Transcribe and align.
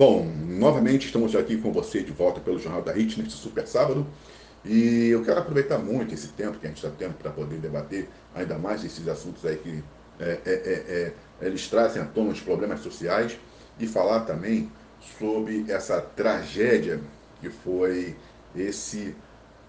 Bom, 0.00 0.24
novamente 0.24 1.04
estamos 1.04 1.36
aqui 1.36 1.58
com 1.58 1.70
você 1.74 2.02
de 2.02 2.10
volta 2.10 2.40
pelo 2.40 2.58
Jornal 2.58 2.80
da 2.80 2.90
HIT 2.90 3.20
neste 3.20 3.34
super 3.34 3.66
sábado. 3.66 4.06
E 4.64 5.08
eu 5.08 5.22
quero 5.22 5.40
aproveitar 5.40 5.76
muito 5.76 6.14
esse 6.14 6.28
tempo 6.28 6.58
que 6.58 6.64
a 6.64 6.70
gente 6.70 6.78
está 6.78 6.88
tendo 6.88 7.18
para 7.18 7.30
poder 7.30 7.58
debater 7.58 8.08
ainda 8.34 8.56
mais 8.56 8.82
esses 8.82 9.06
assuntos 9.06 9.44
aí 9.44 9.58
que 9.58 9.84
é, 10.18 10.38
é, 10.46 10.52
é, 10.52 11.12
é, 11.42 11.46
eles 11.46 11.68
trazem 11.68 12.00
à 12.00 12.06
tona 12.06 12.30
os 12.30 12.40
problemas 12.40 12.80
sociais 12.80 13.38
e 13.78 13.86
falar 13.86 14.20
também 14.20 14.72
sobre 15.18 15.70
essa 15.70 16.00
tragédia 16.00 16.98
que 17.42 17.50
foi 17.50 18.16
esse 18.56 19.14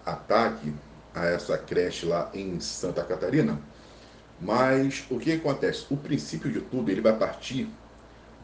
ataque 0.02 0.72
a 1.14 1.26
essa 1.26 1.58
creche 1.58 2.06
lá 2.06 2.30
em 2.32 2.58
Santa 2.58 3.04
Catarina. 3.04 3.60
Mas 4.40 5.04
o 5.10 5.18
que 5.18 5.32
acontece? 5.32 5.84
O 5.90 5.96
princípio 5.98 6.50
de 6.50 6.62
tudo 6.62 6.90
ele 6.90 7.02
vai 7.02 7.18
partir 7.18 7.68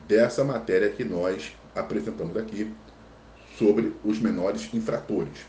dessa 0.06 0.44
matéria 0.44 0.90
que 0.90 1.02
nós 1.04 1.56
apresentamos 1.74 2.36
aqui 2.36 2.74
sobre 3.58 3.94
os 4.04 4.18
menores 4.18 4.72
infratores. 4.72 5.46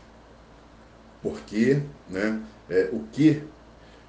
Porque, 1.22 1.82
né, 2.08 2.42
é, 2.68 2.88
o 2.92 3.04
que 3.12 3.42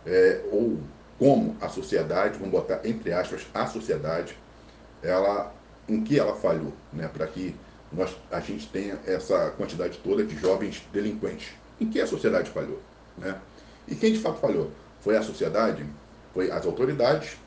é, 0.05 0.41
ou 0.52 0.80
como 1.20 1.55
a 1.62 1.70
sociedade, 1.70 2.38
vamos 2.38 2.52
botar 2.52 2.82
entre 2.84 3.13
aspas, 3.13 3.45
a 3.54 3.68
sociedade, 3.68 4.35
ela, 5.04 5.54
em 5.88 6.04
que 6.04 6.18
ela 6.18 6.35
falhou, 6.35 6.73
né, 6.91 7.08
para 7.08 7.27
que 7.27 7.55
nós, 7.91 8.16
a 8.32 8.40
gente 8.40 8.68
tenha 8.70 8.98
essa 9.05 9.52
quantidade 9.52 9.99
toda 9.99 10.23
de 10.23 10.35
jovens 10.38 10.82
delinquentes. 10.91 11.49
Em 11.80 11.90
que 11.90 11.99
a 11.99 12.07
sociedade 12.07 12.49
falhou? 12.49 12.80
Né? 13.18 13.38
E 13.88 13.96
quem 13.96 14.13
de 14.13 14.20
fato 14.20 14.40
falhou? 14.40 14.71
Foi 15.02 15.18
a 15.18 15.21
sociedade? 15.21 15.85
Foi 16.34 16.49
as 16.49 16.66
autoridades? 16.66 17.38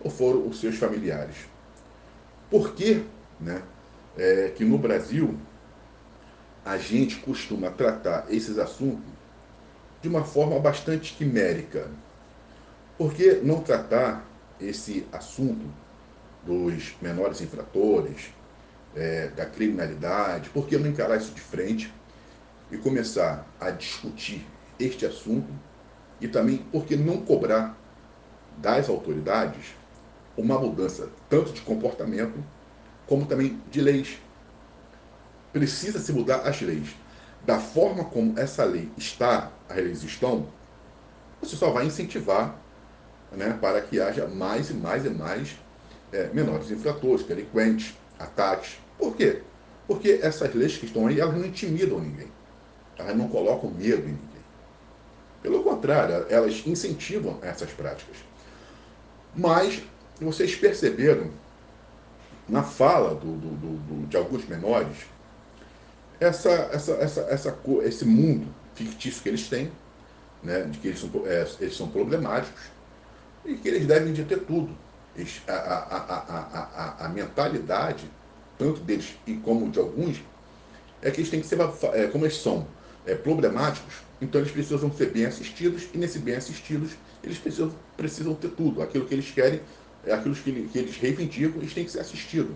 Ou 0.00 0.10
foram 0.10 0.46
os 0.46 0.60
seus 0.60 0.76
familiares? 0.76 1.36
Por 2.50 2.74
que, 2.74 3.04
né, 3.40 3.62
é, 4.16 4.52
que 4.54 4.64
no 4.64 4.78
Brasil 4.78 5.36
a 6.64 6.76
gente 6.76 7.16
costuma 7.16 7.70
tratar 7.70 8.26
esses 8.28 8.58
assuntos 8.58 9.04
de 10.00 10.08
uma 10.08 10.24
forma 10.24 10.58
bastante 10.58 11.14
quimérica? 11.14 11.88
Por 12.98 13.14
que 13.14 13.34
não 13.42 13.60
tratar 13.60 14.24
esse 14.60 15.06
assunto 15.12 15.66
dos 16.44 16.94
menores 17.00 17.40
infratores, 17.40 18.32
é, 18.94 19.28
da 19.28 19.46
criminalidade, 19.46 20.50
por 20.50 20.66
que 20.66 20.76
não 20.76 20.88
encarar 20.88 21.16
isso 21.16 21.32
de 21.32 21.40
frente 21.40 21.92
e 22.70 22.76
começar 22.76 23.46
a 23.60 23.70
discutir 23.70 24.46
este 24.78 25.06
assunto 25.06 25.48
e 26.20 26.28
também 26.28 26.58
por 26.58 26.84
que 26.84 26.96
não 26.96 27.18
cobrar 27.18 27.76
das 28.58 28.88
autoridades 28.88 29.74
uma 30.36 30.58
mudança 30.58 31.08
tanto 31.28 31.52
de 31.52 31.60
comportamento 31.62 32.42
como 33.12 33.26
também 33.26 33.60
de 33.70 33.82
leis. 33.82 34.18
Precisa 35.52 35.98
se 35.98 36.14
mudar 36.14 36.48
as 36.48 36.62
leis. 36.62 36.96
Da 37.44 37.58
forma 37.58 38.06
como 38.06 38.38
essa 38.38 38.64
lei 38.64 38.88
está, 38.96 39.52
as 39.68 39.76
leis 39.76 40.02
estão, 40.02 40.48
você 41.38 41.54
só 41.54 41.70
vai 41.70 41.84
incentivar 41.84 42.56
né, 43.30 43.58
para 43.60 43.82
que 43.82 44.00
haja 44.00 44.26
mais 44.26 44.70
e 44.70 44.72
mais 44.72 45.04
e 45.04 45.10
mais 45.10 45.54
é, 46.10 46.30
menores 46.32 46.70
infratores, 46.70 47.22
delinquentes, 47.26 47.94
ataques. 48.18 48.78
Por 48.96 49.14
quê? 49.14 49.42
Porque 49.86 50.18
essas 50.22 50.54
leis 50.54 50.78
que 50.78 50.86
estão 50.86 51.06
aí, 51.06 51.20
elas 51.20 51.36
não 51.36 51.44
intimidam 51.44 52.00
ninguém. 52.00 52.32
Elas 52.96 53.14
não 53.14 53.28
colocam 53.28 53.70
medo 53.72 54.04
em 54.04 54.12
ninguém. 54.12 54.42
Pelo 55.42 55.62
contrário, 55.62 56.24
elas 56.30 56.66
incentivam 56.66 57.38
essas 57.42 57.70
práticas. 57.72 58.16
Mas 59.36 59.82
vocês 60.18 60.56
perceberam 60.56 61.41
na 62.48 62.62
fala 62.62 63.14
do, 63.14 63.36
do, 63.36 63.56
do, 63.56 64.06
de 64.08 64.16
alguns 64.16 64.46
menores 64.46 65.12
essa, 66.22 66.50
essa, 66.72 66.92
essa, 66.92 67.20
essa, 67.22 67.58
esse 67.82 68.04
mundo 68.04 68.46
fictício 68.74 69.22
que 69.22 69.28
eles 69.28 69.48
têm, 69.48 69.72
né, 70.42 70.62
de 70.62 70.78
que 70.78 70.88
eles 70.88 71.00
são, 71.00 71.10
é, 71.26 71.46
eles 71.60 71.76
são 71.76 71.88
problemáticos 71.88 72.62
e 73.44 73.54
que 73.54 73.68
eles 73.68 73.86
devem 73.86 74.12
de 74.12 74.24
ter 74.24 74.40
tudo. 74.40 74.70
Eles, 75.16 75.42
a, 75.48 75.52
a, 75.52 76.96
a, 77.02 77.06
a, 77.06 77.08
mentalidade, 77.08 78.08
tanto 78.56 78.80
deles 78.80 79.16
e 79.26 79.34
como 79.34 79.70
de 79.70 79.78
alguns, 79.78 80.22
é 81.02 81.10
que 81.10 81.20
eles 81.20 81.30
têm 81.30 81.40
que 81.40 81.46
ser, 81.46 81.58
é, 81.92 82.06
como 82.06 82.24
eles 82.24 82.36
são 82.36 82.66
é, 83.04 83.14
problemáticos, 83.14 83.94
então 84.20 84.40
eles 84.40 84.52
precisam 84.52 84.90
ser 84.92 85.10
bem 85.10 85.26
assistidos, 85.26 85.88
e 85.92 85.98
nesse 85.98 86.20
bem 86.20 86.36
assistidos, 86.36 86.92
eles 87.22 87.38
precisam, 87.38 87.74
precisam 87.96 88.34
ter 88.34 88.50
tudo. 88.50 88.80
Aquilo 88.80 89.04
que 89.04 89.14
eles 89.14 89.30
querem, 89.30 89.60
é 90.04 90.12
aquilo 90.12 90.34
que, 90.34 90.68
que 90.68 90.78
eles 90.78 90.96
reivindicam, 90.96 91.60
eles 91.60 91.74
têm 91.74 91.84
que 91.84 91.90
ser 91.90 92.00
assistidos. 92.00 92.54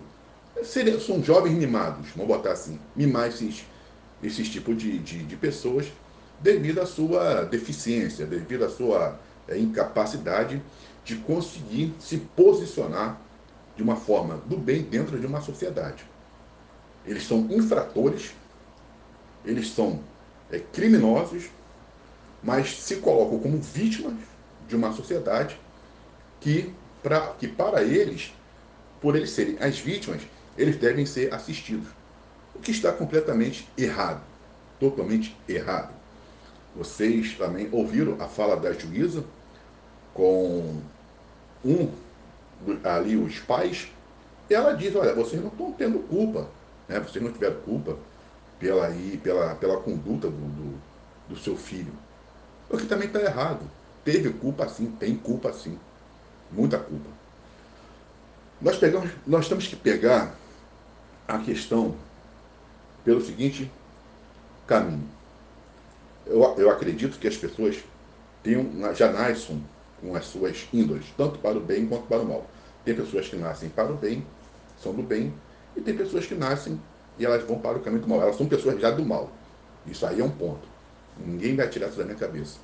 São 1.05 1.23
jovens 1.23 1.53
mimados, 1.53 2.07
vamos 2.15 2.27
botar 2.27 2.51
assim, 2.51 2.79
mimar 2.95 3.27
esses, 3.27 3.65
esses 4.23 4.49
tipos 4.49 4.77
de, 4.77 4.97
de, 4.99 5.23
de 5.23 5.35
pessoas 5.35 5.91
devido 6.39 6.79
à 6.79 6.85
sua 6.85 7.43
deficiência, 7.43 8.25
devido 8.25 8.65
à 8.65 8.69
sua 8.69 9.19
é, 9.47 9.57
incapacidade 9.57 10.61
de 11.03 11.15
conseguir 11.15 11.93
se 11.99 12.17
posicionar 12.17 13.19
de 13.75 13.83
uma 13.83 13.95
forma 13.95 14.37
do 14.45 14.57
bem 14.57 14.81
dentro 14.81 15.19
de 15.19 15.25
uma 15.25 15.41
sociedade. 15.41 16.03
Eles 17.05 17.25
são 17.25 17.47
infratores, 17.49 18.33
eles 19.45 19.69
são 19.69 20.01
é, 20.51 20.59
criminosos, 20.59 21.45
mas 22.43 22.81
se 22.81 22.97
colocam 22.97 23.39
como 23.39 23.57
vítimas 23.59 24.15
de 24.67 24.75
uma 24.75 24.91
sociedade 24.91 25.59
que, 26.41 26.73
que 27.37 27.47
para 27.47 27.83
eles, 27.83 28.33
por 29.01 29.15
eles 29.15 29.31
serem 29.31 29.57
as 29.59 29.79
vítimas, 29.79 30.21
eles 30.57 30.77
devem 30.77 31.05
ser 31.05 31.33
assistidos. 31.33 31.87
O 32.55 32.59
que 32.59 32.71
está 32.71 32.91
completamente 32.91 33.67
errado. 33.77 34.21
Totalmente 34.79 35.35
errado. 35.47 35.93
Vocês 36.75 37.35
também 37.35 37.69
ouviram 37.71 38.17
a 38.19 38.27
fala 38.27 38.55
da 38.55 38.71
juíza 38.73 39.23
com 40.13 40.81
um 41.63 41.89
ali 42.83 43.15
os 43.15 43.39
pais, 43.39 43.87
e 44.49 44.53
ela 44.53 44.73
diz, 44.73 44.95
olha, 44.95 45.13
vocês 45.13 45.41
não 45.41 45.49
estão 45.49 45.71
tendo 45.73 45.99
culpa, 46.07 46.49
né? 46.87 46.99
vocês 46.99 47.23
não 47.23 47.31
tiveram 47.31 47.59
culpa 47.61 47.97
pela, 48.59 48.87
aí, 48.87 49.19
pela, 49.21 49.55
pela 49.55 49.77
conduta 49.77 50.29
do, 50.29 50.31
do, 50.31 50.81
do 51.29 51.37
seu 51.37 51.55
filho. 51.55 51.93
O 52.69 52.77
que 52.77 52.85
também 52.85 53.07
está 53.07 53.21
errado. 53.21 53.61
Teve 54.03 54.29
culpa 54.31 54.67
sim, 54.69 54.91
tem 54.99 55.15
culpa 55.15 55.51
sim. 55.51 55.77
Muita 56.51 56.77
culpa. 56.77 57.09
Nós, 58.61 58.77
pegamos, 58.77 59.11
nós 59.25 59.47
temos 59.47 59.67
que 59.67 59.75
pegar 59.75 60.35
a 61.27 61.37
questão 61.39 61.95
pelo 63.03 63.21
seguinte 63.21 63.71
caminho. 64.65 65.07
Eu, 66.25 66.41
eu 66.57 66.69
acredito 66.69 67.19
que 67.19 67.27
as 67.27 67.37
pessoas 67.37 67.77
tenham, 68.41 68.65
já 68.95 69.11
nascem 69.11 69.63
com 70.01 70.15
as 70.15 70.25
suas 70.25 70.67
índoles, 70.73 71.05
tanto 71.15 71.39
para 71.39 71.57
o 71.57 71.61
bem 71.61 71.87
quanto 71.87 72.07
para 72.07 72.21
o 72.21 72.25
mal. 72.25 72.45
Tem 72.83 72.95
pessoas 72.95 73.27
que 73.27 73.35
nascem 73.35 73.69
para 73.69 73.91
o 73.91 73.95
bem, 73.95 74.25
são 74.81 74.93
do 74.93 75.03
bem, 75.03 75.33
e 75.75 75.81
tem 75.81 75.95
pessoas 75.95 76.25
que 76.25 76.35
nascem 76.35 76.79
e 77.19 77.25
elas 77.25 77.43
vão 77.43 77.59
para 77.59 77.77
o 77.77 77.81
caminho 77.81 78.01
do 78.01 78.07
mal. 78.07 78.21
Elas 78.21 78.35
são 78.35 78.47
pessoas 78.47 78.79
já 78.79 78.91
do 78.91 79.05
mal. 79.05 79.29
Isso 79.85 80.05
aí 80.05 80.19
é 80.19 80.23
um 80.23 80.31
ponto. 80.31 80.67
Ninguém 81.17 81.55
vai 81.55 81.67
tirar 81.69 81.87
isso 81.87 81.97
da 81.97 82.05
minha 82.05 82.17
cabeça. 82.17 82.59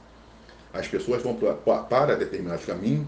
As 0.73 0.88
pessoas 0.88 1.22
vão 1.22 1.35
para 1.35 2.16
determinado 2.16 2.66
caminho 2.66 3.07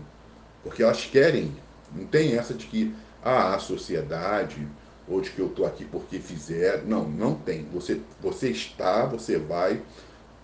porque 0.66 0.81
elas 0.81 1.06
querem. 1.06 1.56
Não 1.96 2.08
tem 2.08 2.36
essa 2.36 2.56
de 2.56 2.66
que 2.66 2.94
ah, 3.24 3.53
a 3.53 3.59
sociedade 3.59 4.68
ou 5.08 5.22
de 5.22 5.30
que 5.30 5.40
eu 5.40 5.46
estou 5.46 5.64
aqui 5.64 5.86
porque 5.86 6.18
fizer. 6.20 6.84
Não, 6.84 7.08
não 7.08 7.36
tem. 7.36 7.66
Você, 7.72 8.02
você 8.20 8.50
está, 8.50 9.06
você 9.06 9.38
vai 9.38 9.80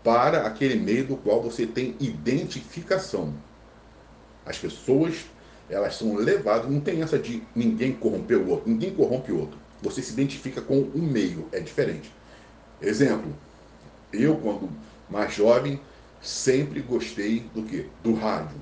para 0.03 0.45
aquele 0.45 0.75
meio 0.75 1.05
do 1.07 1.17
qual 1.17 1.41
você 1.41 1.65
tem 1.65 1.95
identificação. 1.99 3.33
As 4.45 4.59
pessoas, 4.59 5.25
elas 5.67 5.95
são 5.95 6.15
levadas, 6.15 6.69
não 6.69 6.79
tem 6.79 7.01
essa 7.01 7.17
de 7.17 7.41
ninguém 7.55 7.91
corromper 7.91 8.37
o 8.37 8.49
outro, 8.49 8.69
ninguém 8.69 8.93
corrompe 8.93 9.31
o 9.31 9.39
outro. 9.39 9.57
Você 9.81 10.03
se 10.03 10.13
identifica 10.13 10.61
com 10.61 10.81
um 10.95 11.01
meio, 11.01 11.47
é 11.51 11.59
diferente. 11.59 12.11
Exemplo, 12.79 13.35
eu 14.13 14.35
quando 14.37 14.69
mais 15.09 15.33
jovem 15.33 15.81
sempre 16.21 16.79
gostei 16.81 17.39
do 17.53 17.63
que? 17.63 17.87
Do 18.03 18.13
rádio. 18.13 18.57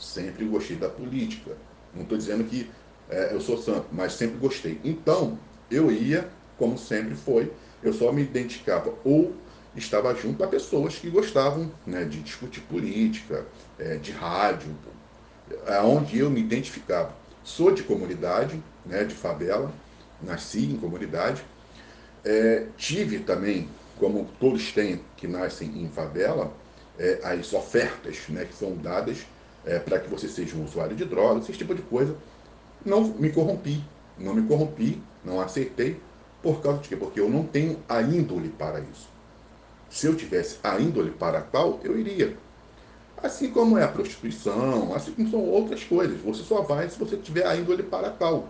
Sempre 0.00 0.46
gostei 0.46 0.76
da 0.76 0.88
política. 0.88 1.56
Não 1.94 2.02
estou 2.02 2.16
dizendo 2.16 2.42
que 2.44 2.68
é, 3.08 3.34
eu 3.34 3.40
sou 3.40 3.58
santo, 3.58 3.86
mas 3.92 4.14
sempre 4.14 4.38
gostei. 4.38 4.80
Então, 4.82 5.38
eu 5.70 5.92
ia, 5.92 6.28
como 6.56 6.78
sempre 6.78 7.14
foi, 7.14 7.52
eu 7.82 7.92
só 7.92 8.10
me 8.10 8.22
identificava 8.22 8.94
ou 9.04 9.34
estava 9.76 10.14
junto 10.14 10.42
a 10.42 10.48
pessoas 10.48 10.96
que 10.96 11.08
gostavam 11.10 11.70
né, 11.86 12.04
de 12.04 12.20
discutir 12.20 12.60
política, 12.62 13.46
é, 13.78 13.96
de 13.96 14.10
rádio, 14.10 14.74
aonde 15.66 16.18
eu 16.18 16.30
me 16.30 16.40
identificava. 16.40 17.14
Sou 17.44 17.72
de 17.72 17.82
comunidade, 17.82 18.60
né, 18.84 19.04
de 19.04 19.14
favela, 19.14 19.72
nasci 20.22 20.64
em 20.64 20.76
comunidade, 20.76 21.44
é, 22.24 22.66
tive 22.76 23.20
também, 23.20 23.68
como 23.98 24.28
todos 24.38 24.72
têm 24.72 25.00
que 25.16 25.26
nascem 25.26 25.82
em 25.82 25.88
favela, 25.88 26.52
é, 26.98 27.20
as 27.22 27.52
ofertas 27.52 28.28
né, 28.28 28.44
que 28.44 28.54
são 28.54 28.76
dadas 28.76 29.26
é, 29.64 29.78
para 29.78 29.98
que 29.98 30.08
você 30.08 30.28
seja 30.28 30.56
um 30.56 30.64
usuário 30.64 30.96
de 30.96 31.04
drogas, 31.04 31.48
esse 31.48 31.58
tipo 31.58 31.74
de 31.74 31.82
coisa. 31.82 32.16
Não 32.84 33.02
me 33.04 33.30
corrompi, 33.30 33.84
não 34.18 34.34
me 34.34 34.46
corrompi, 34.46 35.00
não 35.24 35.40
aceitei, 35.40 36.00
Por 36.42 36.62
causa 36.62 36.78
de 36.80 36.88
quê? 36.88 36.96
Porque 36.96 37.20
eu 37.20 37.28
não 37.28 37.44
tenho 37.44 37.78
a 37.86 38.00
índole 38.00 38.48
para 38.48 38.80
isso. 38.80 39.08
Se 39.90 40.06
eu 40.06 40.16
tivesse 40.16 40.58
a 40.62 40.78
índole 40.80 41.10
para 41.10 41.42
tal, 41.42 41.80
eu 41.84 41.98
iria. 41.98 42.36
Assim 43.22 43.50
como 43.50 43.76
é 43.76 43.84
a 43.84 43.88
prostituição, 43.88 44.94
assim 44.94 45.12
como 45.12 45.30
são 45.30 45.44
outras 45.44 45.84
coisas. 45.84 46.18
Você 46.22 46.42
só 46.42 46.62
vai 46.62 46.88
se 46.88 46.98
você 46.98 47.18
tiver 47.18 47.46
a 47.46 47.54
índole 47.54 47.82
para 47.82 48.08
tal. 48.08 48.48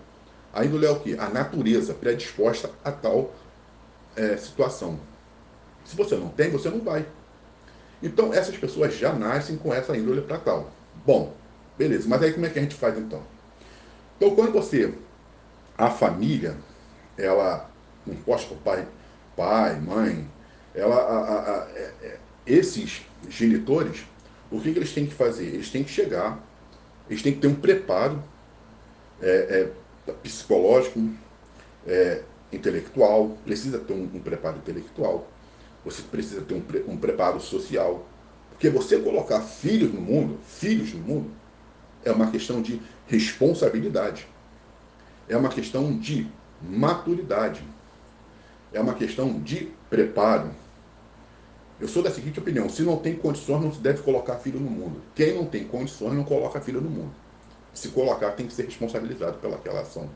A 0.53 0.65
índole 0.65 0.87
é 0.87 0.91
o 0.91 1.01
quê? 1.01 1.17
A 1.19 1.29
natureza 1.29 1.95
predisposta 1.95 2.71
a 2.85 2.93
tal 2.93 3.33
é, 4.15 4.37
situação. 4.37 4.99
Se 5.85 5.97
você 5.97 6.15
não 6.15 6.29
tem, 6.29 6.51
você 6.51 6.71
não 6.71 6.81
vai. 6.81 7.05
Então, 8.03 8.33
essas 8.33 8.57
pessoas 8.57 8.97
já 8.97 9.13
nascem 9.13 9.57
com 9.57 9.75
essa 9.75 9.97
índole 9.97 10.21
para 10.21 10.39
tal. 10.39 10.71
Bom, 11.05 11.33
beleza. 11.79 12.09
Mas 12.09 12.23
aí 12.23 12.33
como 12.33 12.47
é 12.47 12.51
que 12.51 12.59
a 12.59 12.63
gente 12.63 12.75
faz 12.75 12.99
então? 12.99 13.23
Então, 14.17 14.35
quando 14.35 14.53
você, 14.53 14.93
a 15.77 15.91
família, 15.91 16.57
ela, 17.17 17.71
composta 18.05 18.49
por 18.49 18.59
pai, 18.59 18.87
pai, 19.37 19.81
mãe, 19.81 20.29
ela, 20.75 20.97
a, 20.97 21.19
a, 21.19 21.63
a, 21.63 21.71
é, 21.71 21.93
é, 22.03 22.19
esses 22.47 23.03
genitores, 23.29 24.05
o 24.51 24.61
que, 24.61 24.73
que, 24.73 24.79
eles 24.79 24.93
têm 24.93 25.07
que 25.07 25.15
fazer? 25.15 25.47
Eles 25.47 25.71
têm 25.71 25.83
que 25.83 25.91
chegar, 25.91 26.39
eles 27.09 27.23
têm 27.23 27.33
que 27.33 27.41
ter 27.41 27.47
um 27.47 27.55
preparo 27.55 28.23
é, 29.23 29.71
é, 30.07 30.13
psicológico, 30.23 31.01
é, 31.87 32.23
intelectual, 32.53 33.39
precisa 33.45 33.79
ter 33.79 33.93
um, 33.93 34.03
um, 34.15 34.21
preparo 34.21 34.59
intelectual, 34.59 35.29
você 35.85 36.03
precisa 36.03 36.43
ter 36.43 36.55
um, 36.55 36.93
um 36.93 36.97
preparo 36.97 37.41
social, 37.41 38.07
porque 38.61 38.69
você 38.69 39.01
colocar 39.01 39.41
filhos 39.41 39.91
no 39.91 40.03
mundo, 40.03 40.39
filhos 40.45 40.93
no 40.93 41.01
mundo, 41.01 41.31
é 42.05 42.13
uma 42.13 42.31
questão 42.31 42.61
de 42.61 42.79
responsabilidade, 43.07 44.29
é 45.27 45.35
uma 45.35 45.49
questão 45.49 45.99
de 45.99 46.31
maturidade, 46.61 47.65
é 48.71 48.79
uma 48.79 48.93
questão 48.93 49.41
de 49.41 49.73
preparo. 49.89 50.51
Eu 51.81 51.89
sou 51.89 52.03
da 52.03 52.11
seguinte 52.11 52.39
opinião: 52.39 52.69
se 52.69 52.83
não 52.83 52.99
tem 52.99 53.17
condições, 53.17 53.63
não 53.63 53.73
se 53.73 53.81
deve 53.81 54.03
colocar 54.03 54.37
filho 54.37 54.61
no 54.61 54.69
mundo. 54.69 55.01
Quem 55.15 55.35
não 55.35 55.47
tem 55.47 55.65
condições, 55.65 56.13
não 56.13 56.25
coloca 56.25 56.61
filho 56.61 56.83
no 56.83 56.91
mundo. 56.91 57.15
Se 57.73 57.89
colocar, 57.89 58.33
tem 58.33 58.47
que 58.47 58.53
ser 58.53 58.67
responsabilizado 58.67 59.39
pelaquela 59.39 59.81
ação. 59.81 60.07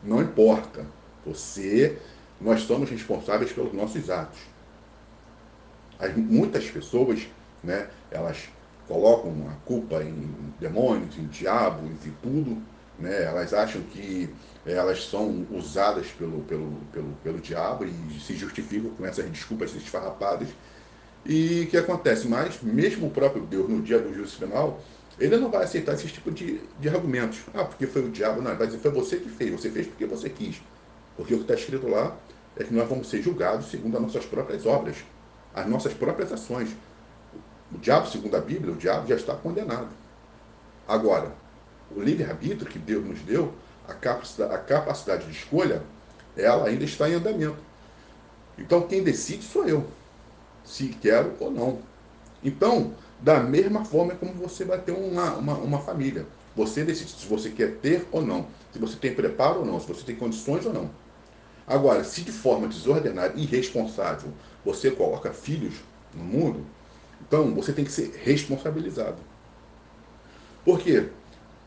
Não 0.00 0.22
importa. 0.22 0.86
Você, 1.26 1.98
nós 2.40 2.60
somos 2.60 2.88
responsáveis 2.88 3.50
pelos 3.50 3.72
nossos 3.72 4.08
atos. 4.10 4.38
As, 5.98 6.14
muitas 6.16 6.70
pessoas, 6.70 7.26
né, 7.62 7.88
elas 8.10 8.48
colocam 8.86 9.32
a 9.48 9.54
culpa 9.66 10.02
em 10.02 10.30
demônios, 10.60 11.18
em 11.18 11.26
diabos 11.26 11.90
e 12.04 12.10
tudo, 12.22 12.62
né? 12.98 13.24
Elas 13.24 13.52
acham 13.52 13.82
que 13.82 14.28
elas 14.64 15.06
são 15.08 15.46
usadas 15.50 16.06
pelo, 16.08 16.40
pelo, 16.42 16.72
pelo, 16.92 17.12
pelo 17.22 17.38
diabo 17.38 17.84
e 17.84 18.20
se 18.20 18.34
justificam 18.34 18.90
com 18.90 19.06
essas 19.06 19.28
desculpas 19.30 19.74
esfarrapadas. 19.74 20.48
E 21.24 21.62
o 21.62 21.66
que 21.66 21.76
acontece? 21.76 22.26
Mas, 22.28 22.62
mesmo 22.62 23.08
o 23.08 23.10
próprio 23.10 23.42
Deus, 23.42 23.68
no 23.68 23.82
dia 23.82 23.98
do 23.98 24.14
juízo 24.14 24.36
final, 24.36 24.80
ele 25.18 25.36
não 25.36 25.50
vai 25.50 25.64
aceitar 25.64 25.94
esse 25.94 26.06
tipo 26.08 26.30
de, 26.30 26.60
de 26.80 26.88
argumentos. 26.88 27.40
Ah, 27.52 27.64
porque 27.64 27.86
foi 27.86 28.02
o 28.02 28.10
diabo. 28.10 28.40
Não, 28.40 28.50
ele 28.50 28.58
vai 28.58 28.66
dizer, 28.66 28.78
foi 28.78 28.90
você 28.90 29.16
que 29.16 29.28
fez. 29.28 29.50
Você 29.50 29.70
fez 29.70 29.86
porque 29.86 30.06
você 30.06 30.30
quis. 30.30 30.60
Porque 31.16 31.34
o 31.34 31.38
que 31.38 31.42
está 31.42 31.54
escrito 31.54 31.88
lá 31.88 32.16
é 32.56 32.64
que 32.64 32.72
nós 32.72 32.88
vamos 32.88 33.08
ser 33.08 33.22
julgados 33.22 33.70
segundo 33.70 33.96
as 33.96 34.02
nossas 34.02 34.24
próprias 34.24 34.64
obras, 34.66 34.96
as 35.56 35.66
nossas 35.66 35.94
próprias 35.94 36.30
ações. 36.30 36.68
O 37.72 37.78
diabo, 37.78 38.06
segundo 38.06 38.36
a 38.36 38.40
Bíblia, 38.40 38.74
o 38.74 38.76
diabo 38.76 39.08
já 39.08 39.16
está 39.16 39.34
condenado. 39.34 39.88
Agora, 40.86 41.32
o 41.90 42.00
livre-arbítrio 42.00 42.70
que 42.70 42.78
Deus 42.78 43.04
nos 43.04 43.20
deu, 43.20 43.52
a 43.88 43.94
capacidade, 43.94 44.54
a 44.54 44.58
capacidade 44.58 45.24
de 45.24 45.32
escolha, 45.32 45.82
ela 46.36 46.68
ainda 46.68 46.84
está 46.84 47.08
em 47.08 47.14
andamento. 47.14 47.56
Então 48.58 48.86
quem 48.86 49.02
decide 49.02 49.42
sou 49.42 49.66
eu, 49.66 49.86
se 50.64 50.88
quero 50.88 51.32
ou 51.40 51.50
não. 51.50 51.78
Então, 52.44 52.94
da 53.20 53.40
mesma 53.40 53.84
forma 53.84 54.14
como 54.14 54.32
você 54.34 54.64
vai 54.64 54.78
ter 54.80 54.92
uma, 54.92 55.32
uma, 55.34 55.54
uma 55.54 55.78
família. 55.80 56.26
Você 56.54 56.84
decide 56.84 57.10
se 57.10 57.26
você 57.26 57.50
quer 57.50 57.76
ter 57.76 58.06
ou 58.12 58.22
não, 58.22 58.46
se 58.72 58.78
você 58.78 58.96
tem 58.96 59.14
preparo 59.14 59.60
ou 59.60 59.66
não, 59.66 59.80
se 59.80 59.86
você 59.86 60.04
tem 60.04 60.16
condições 60.16 60.64
ou 60.66 60.72
não. 60.72 60.90
Agora, 61.66 62.04
se 62.04 62.20
de 62.20 62.32
forma 62.32 62.68
desordenada 62.68 63.34
e 63.36 63.42
irresponsável 63.42 64.30
você 64.64 64.90
coloca 64.90 65.32
filhos 65.32 65.74
no 66.14 66.22
mundo, 66.22 66.64
então 67.26 67.54
você 67.54 67.72
tem 67.72 67.84
que 67.84 67.92
ser 67.92 68.14
responsabilizado. 68.22 69.18
Por 70.64 70.78
quê? 70.78 71.08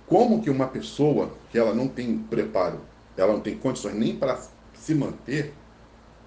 Como 0.07 0.41
que 0.41 0.49
uma 0.49 0.67
pessoa 0.67 1.31
que 1.51 1.57
ela 1.57 1.73
não 1.73 1.87
tem 1.87 2.17
preparo, 2.17 2.81
ela 3.15 3.33
não 3.33 3.41
tem 3.41 3.57
condições 3.57 3.95
nem 3.95 4.15
para 4.15 4.39
se 4.73 4.95
manter, 4.95 5.53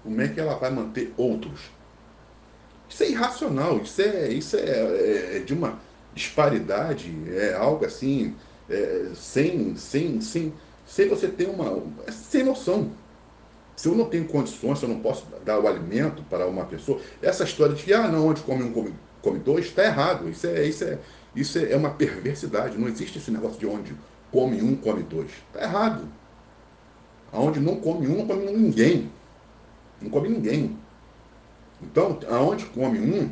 como 0.03 0.21
é 0.21 0.27
que 0.27 0.39
ela 0.39 0.55
vai 0.55 0.69
manter 0.69 1.13
outros? 1.17 1.71
Isso 2.89 3.03
é 3.03 3.09
irracional, 3.09 3.79
isso 3.81 4.01
é, 4.01 4.29
isso 4.29 4.55
é, 4.55 5.37
é, 5.37 5.39
de 5.39 5.53
uma 5.53 5.79
disparidade, 6.13 7.11
é 7.35 7.53
algo 7.55 7.85
assim, 7.85 8.35
é, 8.69 9.09
sem, 9.15 9.75
sem, 9.75 10.21
sem, 10.21 10.53
sem 10.85 11.09
você 11.09 11.27
ter 11.27 11.49
uma. 11.49 11.81
Sem 12.11 12.43
noção. 12.43 12.91
Se 13.75 13.87
eu 13.87 13.95
não 13.95 14.05
tenho 14.05 14.25
condições, 14.25 14.79
se 14.79 14.85
eu 14.85 14.89
não 14.89 14.99
posso 14.99 15.25
dar 15.43 15.59
o 15.59 15.67
alimento 15.67 16.23
para 16.29 16.45
uma 16.47 16.65
pessoa, 16.65 17.01
essa 17.21 17.43
história 17.43 17.73
de 17.73 17.83
que, 17.83 17.93
ah, 17.93 18.07
não, 18.07 18.27
onde 18.27 18.41
come 18.41 18.63
um, 18.63 18.71
come, 18.71 18.93
come 19.21 19.39
dois, 19.39 19.65
está 19.65 19.83
errado. 19.83 20.29
Isso 20.29 20.45
é, 20.47 20.65
isso 20.65 20.83
é, 20.83 20.99
isso 21.35 21.57
é 21.57 21.75
uma 21.75 21.89
perversidade. 21.89 22.77
Não 22.77 22.87
existe 22.87 23.17
esse 23.17 23.31
negócio 23.31 23.59
de 23.59 23.65
onde 23.65 23.95
come 24.31 24.61
um, 24.61 24.75
come 24.75 25.03
dois. 25.03 25.31
Está 25.47 25.63
errado. 25.63 26.07
Aonde 27.31 27.59
não 27.59 27.77
come 27.77 28.07
um, 28.07 28.17
não 28.17 28.27
come 28.27 28.45
ninguém. 28.51 29.11
Não 29.99 30.09
come 30.09 30.29
ninguém. 30.29 30.77
Então, 31.81 32.19
aonde 32.29 32.65
come 32.65 32.99
um, 32.99 33.29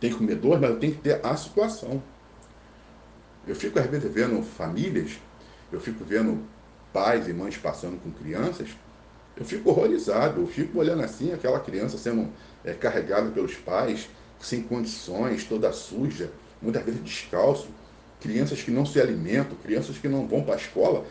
tem 0.00 0.10
que 0.10 0.16
comer 0.16 0.36
dois, 0.36 0.60
mas 0.60 0.78
tem 0.78 0.92
que 0.92 0.98
ter 0.98 1.24
a 1.24 1.36
situação. 1.36 2.02
Eu 3.46 3.54
fico 3.54 3.78
às 3.78 3.86
vezes 3.86 4.12
vendo 4.12 4.42
famílias, 4.42 5.18
eu 5.72 5.80
fico 5.80 6.04
vendo 6.04 6.42
pais 6.92 7.28
e 7.28 7.32
mães 7.32 7.56
passando 7.56 8.00
com 8.02 8.10
crianças, 8.10 8.70
eu 9.36 9.44
fico 9.44 9.70
horrorizado, 9.70 10.40
eu 10.40 10.46
fico 10.46 10.78
olhando 10.78 11.02
assim, 11.02 11.32
aquela 11.32 11.60
criança 11.60 11.98
sendo 11.98 12.28
é, 12.64 12.72
carregada 12.72 13.30
pelos 13.30 13.54
pais, 13.54 14.08
sem 14.40 14.62
condições, 14.62 15.44
toda 15.44 15.72
suja, 15.72 16.30
muitas 16.60 16.82
vezes 16.84 17.02
descalço, 17.02 17.68
crianças 18.20 18.62
que 18.62 18.70
não 18.70 18.86
se 18.86 19.00
alimentam, 19.00 19.56
crianças 19.62 19.98
que 19.98 20.08
não 20.08 20.26
vão 20.26 20.42
para 20.42 20.54
a 20.54 20.58
escola. 20.58 21.04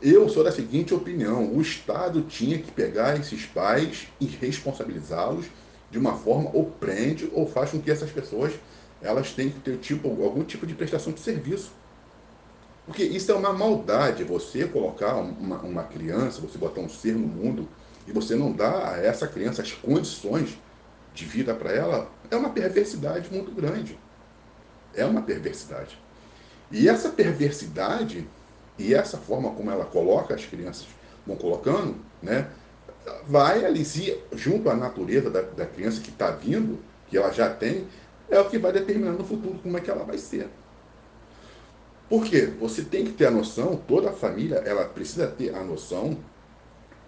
Eu 0.00 0.28
sou 0.28 0.42
da 0.42 0.50
seguinte 0.50 0.94
opinião: 0.94 1.54
o 1.54 1.60
Estado 1.60 2.22
tinha 2.22 2.58
que 2.58 2.70
pegar 2.70 3.18
esses 3.18 3.44
pais 3.44 4.08
e 4.18 4.26
responsabilizá-los 4.26 5.46
de 5.90 5.98
uma 5.98 6.16
forma, 6.16 6.50
ou 6.54 6.64
prende, 6.64 7.28
ou 7.32 7.46
faz 7.46 7.70
com 7.70 7.80
que 7.80 7.90
essas 7.90 8.10
pessoas 8.10 8.52
elas 9.02 9.32
tenham 9.32 9.52
que 9.52 9.60
ter 9.60 9.78
tipo, 9.78 10.08
algum 10.22 10.44
tipo 10.44 10.66
de 10.66 10.74
prestação 10.74 11.12
de 11.12 11.20
serviço. 11.20 11.72
Porque 12.86 13.04
isso 13.04 13.30
é 13.30 13.34
uma 13.34 13.52
maldade, 13.52 14.24
você 14.24 14.66
colocar 14.66 15.16
uma, 15.16 15.58
uma 15.58 15.84
criança, 15.84 16.40
você 16.40 16.58
botar 16.58 16.80
um 16.80 16.88
ser 16.88 17.14
no 17.14 17.26
mundo 17.26 17.68
e 18.06 18.12
você 18.12 18.34
não 18.34 18.52
dá 18.52 18.92
a 18.92 18.98
essa 18.98 19.26
criança 19.26 19.62
as 19.62 19.72
condições 19.72 20.58
de 21.14 21.24
vida 21.24 21.54
para 21.54 21.72
ela, 21.72 22.10
é 22.30 22.36
uma 22.36 22.50
perversidade 22.50 23.28
muito 23.30 23.50
grande 23.52 23.98
é 24.94 25.04
uma 25.04 25.22
perversidade. 25.22 25.98
E 26.70 26.88
essa 26.88 27.08
perversidade 27.08 28.26
e 28.78 28.94
essa 28.94 29.18
forma 29.18 29.50
como 29.50 29.70
ela 29.70 29.84
coloca 29.84 30.34
as 30.34 30.44
crianças, 30.44 30.86
vão 31.26 31.36
colocando, 31.36 31.96
né, 32.22 32.48
vai 33.26 33.64
ali 33.64 33.84
se, 33.84 34.18
junto 34.32 34.70
à 34.70 34.74
natureza 34.74 35.30
da, 35.30 35.42
da 35.42 35.66
criança 35.66 36.00
que 36.00 36.10
está 36.10 36.30
vindo, 36.30 36.78
que 37.08 37.16
ela 37.16 37.30
já 37.30 37.52
tem, 37.52 37.86
é 38.30 38.40
o 38.40 38.48
que 38.48 38.58
vai 38.58 38.72
determinar 38.72 39.12
no 39.12 39.24
futuro 39.24 39.58
como 39.62 39.76
é 39.76 39.80
que 39.80 39.90
ela 39.90 40.04
vai 40.04 40.16
ser. 40.16 40.48
Por 42.10 42.24
quê? 42.24 42.52
Você 42.60 42.82
tem 42.82 43.04
que 43.04 43.12
ter 43.12 43.26
a 43.26 43.30
noção, 43.30 43.80
toda 43.88 44.10
a 44.10 44.12
família, 44.12 44.56
ela 44.56 44.84
precisa 44.84 45.26
ter 45.28 45.54
a 45.54 45.64
noção 45.64 46.18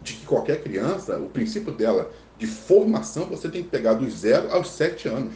de 0.01 0.15
que 0.15 0.25
qualquer 0.25 0.63
criança, 0.63 1.19
o 1.19 1.29
princípio 1.29 1.73
dela 1.73 2.11
de 2.39 2.47
formação, 2.47 3.27
você 3.27 3.51
tem 3.51 3.63
que 3.63 3.69
pegar 3.69 3.95
dos 3.95 4.21
zero 4.21 4.51
aos 4.51 4.71
sete 4.71 5.07
anos 5.09 5.35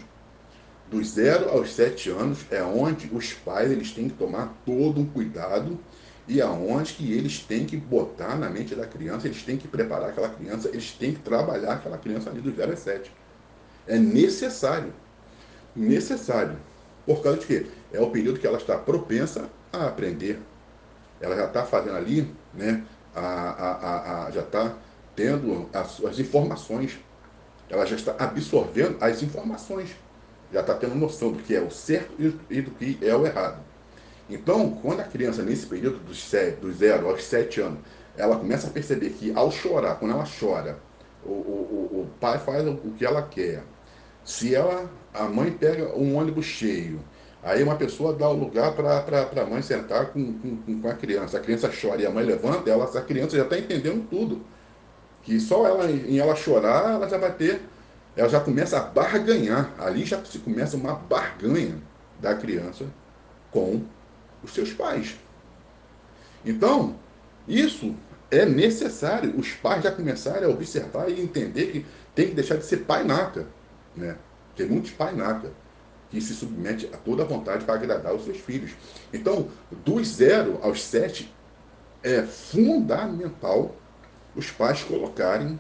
dos 0.91 1.09
0 1.09 1.51
aos 1.51 1.75
7 1.75 2.11
anos 2.11 2.39
é 2.51 2.63
onde 2.63 3.11
os 3.13 3.33
pais 3.33 3.71
eles 3.71 3.91
têm 3.91 4.09
que 4.09 4.17
tomar 4.17 4.57
todo 4.65 5.01
um 5.01 5.07
cuidado 5.07 5.79
e 6.29 6.41
aonde 6.41 6.95
que 6.95 7.13
eles 7.13 7.41
têm 7.41 7.65
que 7.65 7.77
botar 7.77 8.37
na 8.37 8.51
mente 8.51 8.75
da 8.75 8.87
criança, 8.87 9.27
eles 9.27 9.43
têm 9.43 9.57
que 9.57 9.69
preparar 9.69 10.11
aquela 10.11 10.29
criança, 10.29 10.69
eles 10.69 10.91
têm 10.93 11.13
que 11.13 11.21
trabalhar 11.21 11.75
aquela 11.75 11.99
criança 11.99 12.31
ali 12.31 12.41
dos 12.41 12.57
0 12.57 12.73
aos 12.73 12.81
7. 12.81 13.13
É 13.87 13.97
necessário. 13.97 14.93
Necessário. 15.75 16.57
Por 17.05 17.23
causa 17.23 17.39
de 17.39 17.47
quê? 17.47 17.67
É 17.93 18.01
o 18.01 18.11
período 18.11 18.41
que 18.41 18.47
ela 18.47 18.59
está 18.59 18.77
propensa 18.77 19.49
a 19.73 19.87
aprender. 19.87 20.41
Ela 21.21 21.37
já 21.37 21.47
está 21.47 21.65
fazendo 21.65 21.97
ali, 21.97 22.35
né? 22.55 22.85
A, 23.15 23.21
a, 23.21 24.27
a, 24.27 24.31
já 24.31 24.43
está 24.43 24.75
tendo 25.15 25.69
as, 25.73 26.05
as 26.05 26.19
informações. 26.19 26.99
Ela 27.69 27.87
já 27.87 27.97
está 27.97 28.15
absorvendo 28.19 28.97
as 29.01 29.23
informações 29.23 29.97
já 30.53 30.61
está 30.61 30.75
tendo 30.75 30.95
noção 30.95 31.33
do 31.33 31.43
que 31.43 31.55
é 31.55 31.61
o 31.61 31.71
certo 31.71 32.15
e 32.51 32.61
do 32.61 32.71
que 32.73 32.99
é 33.03 33.15
o 33.15 33.27
errado. 33.27 33.61
Então, 34.29 34.71
quando 34.83 35.01
a 35.01 35.05
criança, 35.05 35.43
nesse 35.43 35.67
período 35.67 35.99
dos, 35.99 36.23
7, 36.23 36.61
dos 36.61 36.77
0 36.77 37.09
aos 37.09 37.25
7 37.25 37.61
anos, 37.61 37.79
ela 38.17 38.37
começa 38.37 38.67
a 38.69 38.71
perceber 38.71 39.11
que 39.11 39.33
ao 39.35 39.51
chorar, 39.51 39.97
quando 39.97 40.13
ela 40.13 40.25
chora, 40.41 40.79
o, 41.25 41.31
o, 41.31 42.01
o 42.03 42.11
pai 42.21 42.39
faz 42.39 42.67
o 42.67 42.77
que 42.97 43.05
ela 43.05 43.23
quer. 43.23 43.63
Se 44.25 44.55
ela, 44.55 44.91
a 45.15 45.25
mãe 45.25 45.53
pega 45.53 45.97
um 45.97 46.17
ônibus 46.17 46.47
cheio, 46.47 47.01
aí 47.47 47.63
uma 47.63 47.77
pessoa 47.77 48.13
dá 48.13 48.29
o 48.29 48.35
lugar 48.35 48.75
para 48.75 49.43
a 49.43 49.47
mãe 49.47 49.63
sentar 49.63 50.07
com, 50.07 50.33
com, 50.35 50.81
com 50.83 50.89
a 50.89 50.95
criança. 50.95 51.39
A 51.39 51.41
criança 51.41 51.71
chora 51.71 52.03
e 52.03 52.07
a 52.07 52.11
mãe 52.11 52.25
levanta, 52.25 52.69
ela, 52.69 52.85
a 52.85 53.03
criança 53.03 53.37
já 53.37 53.45
está 53.45 53.57
entendendo 53.57 54.05
tudo. 54.11 54.45
Que 55.23 55.39
só 55.39 55.65
ela, 55.65 55.89
em 55.89 56.19
ela 56.19 56.35
chorar, 56.35 56.95
ela 56.95 57.09
já 57.09 57.19
vai 57.19 57.33
ter, 57.33 57.63
ela 58.17 58.29
já 58.29 58.41
começa 58.41 58.77
a 58.79 58.83
barganhar. 58.83 59.73
Ali 59.79 60.05
já 60.05 60.23
se 60.25 60.41
começa 60.41 60.77
uma 60.77 60.95
barganha 60.95 61.81
da 62.21 62.35
criança 62.35 62.85
com 63.53 63.83
os 64.43 64.53
seus 64.53 64.73
pais. 64.73 65.17
Então, 66.45 66.97
isso 67.47 67.95
é 68.29 68.45
necessário 68.45 69.33
os 69.39 69.53
pais 69.53 69.85
já 69.85 69.93
começarem 69.93 70.45
a 70.45 70.51
observar 70.51 71.09
e 71.09 71.21
entender 71.21 71.67
que 71.67 71.87
tem 72.13 72.29
que 72.29 72.35
deixar 72.35 72.57
de 72.57 72.65
ser 72.65 72.79
pai 72.79 73.05
naca. 73.05 73.47
Né? 73.95 74.17
Tem 74.57 74.67
muitos 74.67 74.91
pai 74.91 75.15
naca 75.15 75.51
que 76.11 76.21
se 76.21 76.35
submete 76.35 76.89
a 76.93 76.97
toda 76.97 77.23
a 77.23 77.27
vontade 77.27 77.65
para 77.65 77.75
agradar 77.75 78.15
os 78.15 78.25
seus 78.25 78.39
filhos. 78.39 78.73
Então, 79.13 79.49
dos 79.85 80.09
zero 80.09 80.59
aos 80.63 80.83
sete, 80.83 81.33
é 82.03 82.23
fundamental 82.23 83.75
os 84.35 84.51
pais 84.51 84.83
colocarem 84.83 85.59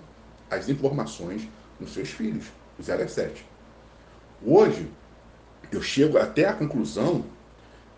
as 0.50 0.68
informações 0.68 1.48
nos 1.80 1.92
seus 1.92 2.10
filhos, 2.10 2.46
dos 2.76 2.86
zero 2.86 3.02
a 3.02 3.08
sete. 3.08 3.46
Hoje, 4.44 4.88
eu 5.72 5.82
chego 5.82 6.18
até 6.18 6.46
a 6.46 6.52
conclusão, 6.52 7.24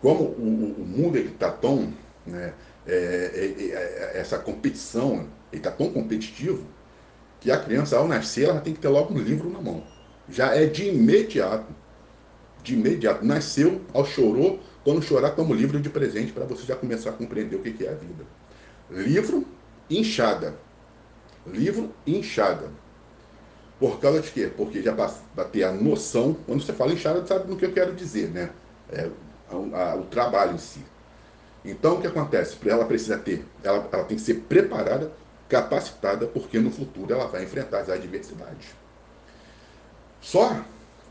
como 0.01 0.23
o, 0.23 0.75
o 0.79 0.85
mundo 0.85 1.17
está 1.17 1.51
tão 1.51 1.93
né, 2.25 2.53
é, 2.87 2.93
é, 2.93 4.15
é, 4.15 4.19
essa 4.19 4.39
competição, 4.39 5.27
está 5.51 5.69
tão 5.69 5.91
competitivo, 5.91 6.65
que 7.39 7.51
a 7.51 7.57
criança, 7.57 7.97
ao 7.97 8.07
nascer, 8.07 8.49
ela 8.49 8.61
tem 8.61 8.73
que 8.73 8.79
ter 8.79 8.89
logo 8.89 9.13
um 9.13 9.17
livro 9.17 9.49
na 9.49 9.61
mão. 9.61 9.83
Já 10.29 10.55
é 10.55 10.65
de 10.65 10.89
imediato. 10.89 11.73
De 12.63 12.73
imediato. 12.73 13.25
Nasceu, 13.25 13.81
ao 13.93 14.05
chorou, 14.05 14.59
quando 14.83 15.01
chorar, 15.01 15.31
toma 15.31 15.51
o 15.51 15.53
livro 15.53 15.79
de 15.79 15.89
presente 15.89 16.31
para 16.31 16.45
você 16.45 16.63
já 16.63 16.75
começar 16.75 17.11
a 17.11 17.13
compreender 17.13 17.55
o 17.55 17.61
que 17.61 17.85
é 17.85 17.89
a 17.89 17.93
vida. 17.93 18.25
Livro 18.89 19.45
inchada. 19.89 20.55
Livro 21.45 21.93
inchada. 22.05 22.69
Por 23.79 23.99
causa 23.99 24.19
de 24.19 24.29
quê? 24.31 24.51
Porque 24.55 24.81
já 24.81 24.93
para 24.93 25.45
ter 25.45 25.63
a 25.63 25.71
noção, 25.71 26.35
quando 26.45 26.61
você 26.61 26.73
fala 26.73 26.91
inchada, 26.91 27.25
sabe 27.25 27.49
no 27.49 27.55
que 27.55 27.65
eu 27.65 27.71
quero 27.71 27.93
dizer, 27.95 28.29
né? 28.29 28.49
É, 28.91 29.09
a, 29.49 29.91
a, 29.91 29.95
o 29.95 30.03
trabalho 30.05 30.55
em 30.55 30.57
si. 30.57 30.83
Então, 31.63 31.95
o 31.95 32.01
que 32.01 32.07
acontece? 32.07 32.57
Ela 32.67 32.85
precisa 32.85 33.17
ter, 33.17 33.45
ela, 33.63 33.87
ela 33.91 34.03
tem 34.03 34.17
que 34.17 34.23
ser 34.23 34.35
preparada, 34.35 35.11
capacitada, 35.47 36.27
porque 36.27 36.59
no 36.59 36.71
futuro 36.71 37.13
ela 37.13 37.27
vai 37.27 37.43
enfrentar 37.43 37.79
as 37.79 37.89
adversidades. 37.89 38.69
Só 40.21 40.61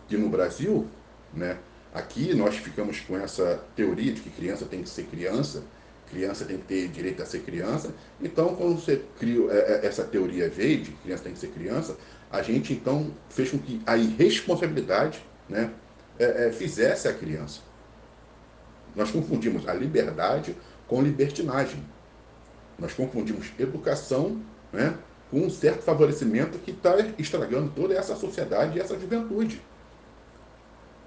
que 0.09 0.17
no 0.17 0.29
Brasil, 0.29 0.87
né, 1.33 1.59
aqui 1.93 2.35
nós 2.35 2.57
ficamos 2.57 3.01
com 3.01 3.17
essa 3.17 3.63
teoria 3.75 4.13
de 4.13 4.21
que 4.21 4.31
criança 4.31 4.65
tem 4.67 4.83
que 4.83 4.89
ser 4.89 5.05
criança, 5.05 5.63
criança 6.11 6.45
tem 6.45 6.59
que 6.59 6.65
ter 6.65 6.89
direito 6.89 7.23
a 7.23 7.27
ser 7.27 7.41
criança. 7.41 7.93
Então, 8.21 8.55
quando 8.55 8.81
você 8.81 9.03
criou 9.19 9.51
é, 9.53 9.59
é, 9.59 9.87
essa 9.87 10.05
teoria 10.05 10.49
veio 10.49 10.83
de 10.83 10.91
que 10.91 11.03
criança 11.03 11.25
tem 11.25 11.33
que 11.33 11.39
ser 11.39 11.49
criança, 11.49 11.97
a 12.31 12.43
gente 12.43 12.73
então 12.73 13.11
fez 13.31 13.51
com 13.51 13.59
que 13.59 13.81
a 13.87 13.97
irresponsabilidade 13.97 15.23
né, 15.49 15.71
é, 16.19 16.51
fizesse 16.53 17.09
a 17.09 17.13
criança. 17.13 17.61
Nós 18.95 19.11
confundimos 19.11 19.69
a 19.69 19.75
liberdade 19.75 20.57
com 20.87 21.03
libertinagem. 21.03 21.83
Nós 22.79 22.93
confundimos 22.93 23.53
educação 23.59 24.41
né, 24.73 24.97
com 25.31 25.41
um 25.41 25.51
certo 25.51 25.83
favorecimento 25.83 26.59
que 26.59 26.71
está 26.71 26.97
estragando 27.19 27.71
toda 27.75 27.95
essa 27.95 28.17
sociedade 28.17 28.79
e 28.79 28.81
essa 28.81 28.99
juventude. 28.99 29.61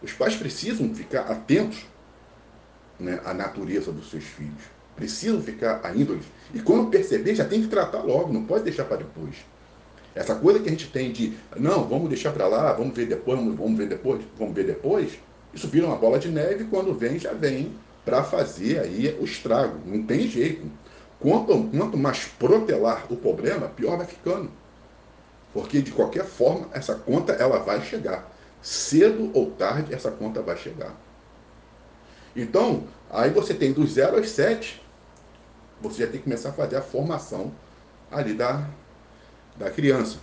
Os 0.02 0.12
pais 0.14 0.36
precisam 0.36 0.94
ficar 0.94 1.22
atentos 1.22 1.86
né, 3.00 3.20
à 3.26 3.34
natureza 3.34 3.92
dos 3.92 4.10
seus 4.10 4.24
filhos. 4.24 4.64
Precisam 4.96 5.42
ficar 5.42 5.82
a 5.84 5.96
índole. 5.96 6.22
E 6.54 6.60
quando 6.60 6.90
perceber, 6.90 7.36
já 7.36 7.46
tem 7.46 7.62
que 7.62 7.68
tratar 7.68 8.02
logo, 8.02 8.34
não 8.34 8.46
pode 8.46 8.64
deixar 8.64 8.86
para 8.86 8.98
depois. 8.98 9.36
Essa 10.14 10.36
coisa 10.36 10.60
que 10.60 10.68
a 10.68 10.72
gente 10.72 10.88
tem 10.90 11.12
de, 11.12 11.34
não, 11.56 11.88
vamos 11.88 12.10
deixar 12.10 12.34
para 12.34 12.48
lá, 12.48 12.74
vamos 12.74 12.96
ver 12.96 13.08
depois, 13.08 13.40
vamos 13.40 13.78
ver 13.78 13.88
depois, 13.88 14.22
vamos 14.38 14.54
ver 14.54 14.66
depois, 14.66 15.18
isso 15.54 15.68
vira 15.68 15.86
uma 15.86 15.96
bola 15.96 16.20
de 16.20 16.30
neve 16.30 16.66
quando 16.66 16.94
vem, 16.94 17.20
já 17.20 17.34
vem 17.34 17.74
para 18.06 18.24
fazer 18.24 18.80
aí 18.80 19.18
o 19.20 19.26
estrago. 19.26 19.80
Não 19.86 20.04
tem 20.04 20.28
jeito. 20.28 20.66
Quanto, 21.20 21.70
quanto 21.70 21.98
mais 21.98 22.26
protelar 22.26 23.06
o 23.10 23.16
problema, 23.16 23.68
pior 23.68 23.98
vai 23.98 24.08
ficando. 24.08 24.50
Porque 25.54 25.82
de 25.82 25.92
qualquer 25.92 26.26
forma, 26.26 26.68
essa 26.74 26.96
conta 26.96 27.34
ela 27.34 27.60
vai 27.60 27.82
chegar. 27.82 28.31
Cedo 28.62 29.32
ou 29.34 29.52
tarde, 29.52 29.94
essa 29.94 30.12
conta 30.12 30.42
vai 30.42 30.56
chegar. 30.58 30.96
Então, 32.36 32.84
aí 33.10 33.30
você 33.30 33.54
tem 33.54 33.74
dos 33.74 33.94
0 33.94 34.18
aos 34.18 34.30
7, 34.30 34.82
você 35.82 36.06
já 36.06 36.08
tem 36.08 36.20
que 36.20 36.24
começar 36.24 36.50
a 36.50 36.54
fazer 36.54 36.76
a 36.76 36.82
formação 36.82 37.52
ali 38.12 38.34
da, 38.34 38.68
da 39.58 39.70
criança. 39.70 40.18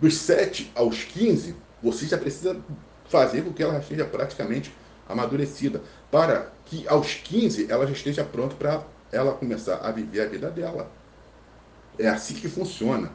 Dos 0.00 0.16
7 0.16 0.72
aos 0.74 1.04
15, 1.04 1.54
você 1.82 2.06
já 2.06 2.18
precisa 2.18 2.60
fazer 3.06 3.42
com 3.42 3.52
que 3.52 3.62
ela 3.62 3.78
esteja 3.78 4.04
praticamente 4.04 4.74
amadurecida, 5.08 5.80
para 6.10 6.52
que 6.66 6.86
aos 6.86 7.14
15 7.14 7.70
ela 7.70 7.86
já 7.86 7.92
esteja 7.92 8.24
pronta 8.24 8.54
para 8.54 8.82
ela 9.10 9.32
começar 9.32 9.76
a 9.76 9.90
viver 9.90 10.20
a 10.22 10.26
vida 10.26 10.50
dela. 10.50 10.90
É 11.98 12.08
assim 12.08 12.34
que 12.34 12.48
funciona. 12.48 13.10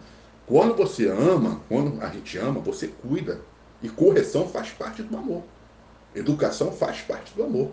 Quando 0.46 0.76
você 0.76 1.08
ama, 1.08 1.62
quando 1.70 2.02
a 2.02 2.10
gente 2.10 2.38
ama, 2.38 2.60
você 2.60 2.88
cuida. 2.88 3.40
E 3.84 3.90
correção 3.90 4.48
faz 4.48 4.70
parte 4.70 5.04
do 5.04 5.16
amor. 5.16 5.44
Educação 6.16 6.72
faz 6.72 7.02
parte 7.02 7.34
do 7.36 7.44
amor. 7.44 7.72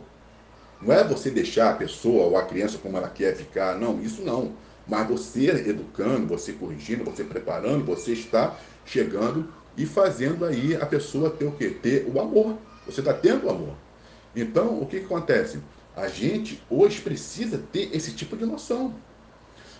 Não 0.82 0.92
é 0.92 1.04
você 1.04 1.30
deixar 1.30 1.70
a 1.70 1.76
pessoa 1.76 2.24
ou 2.24 2.36
a 2.36 2.42
criança 2.42 2.78
como 2.78 2.96
ela 2.96 3.08
quer 3.08 3.36
ficar, 3.36 3.78
não, 3.78 4.00
isso 4.02 4.22
não. 4.22 4.52
Mas 4.88 5.08
você 5.08 5.50
educando, 5.50 6.26
você 6.26 6.52
corrigindo, 6.52 7.04
você 7.04 7.22
preparando, 7.22 7.84
você 7.84 8.12
está 8.12 8.56
chegando 8.84 9.48
e 9.76 9.86
fazendo 9.86 10.44
aí 10.44 10.74
a 10.74 10.84
pessoa 10.84 11.30
ter 11.30 11.44
o 11.44 11.52
quê? 11.52 11.70
Ter 11.70 12.10
o 12.12 12.20
amor. 12.20 12.56
Você 12.86 13.00
está 13.00 13.12
tendo 13.12 13.46
o 13.46 13.50
amor. 13.50 13.74
Então, 14.34 14.80
o 14.80 14.86
que, 14.86 15.00
que 15.00 15.06
acontece? 15.06 15.60
A 15.96 16.08
gente 16.08 16.62
hoje 16.68 17.00
precisa 17.00 17.62
ter 17.70 17.94
esse 17.94 18.12
tipo 18.12 18.36
de 18.36 18.46
noção. 18.46 18.94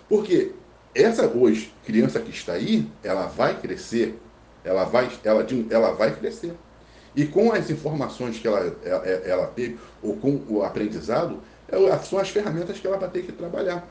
Porque 0.09 0.53
essa 0.95 1.27
hoje, 1.27 1.73
criança 1.85 2.21
que 2.21 2.31
está 2.31 2.53
aí, 2.53 2.91
ela 3.03 3.27
vai 3.27 3.59
crescer, 3.61 4.21
ela 4.65 4.85
vai, 4.85 5.11
ela, 5.25 5.47
ela 5.71 5.93
vai 5.93 6.15
crescer. 6.15 6.55
E 7.15 7.27
com 7.27 7.53
as 7.53 7.71
informações 7.71 8.39
que 8.39 8.47
ela, 8.47 8.77
ela, 8.85 9.07
ela 9.07 9.47
teve, 9.49 9.79
ou 10.03 10.17
com 10.17 10.41
o 10.49 10.63
aprendizado, 10.63 11.41
são 12.05 12.19
as 12.19 12.31
ferramentas 12.31 12.79
que 12.79 12.87
ela 12.87 12.99
vai 12.99 13.11
ter 13.11 13.23
que 13.23 13.33
trabalhar. 13.33 13.87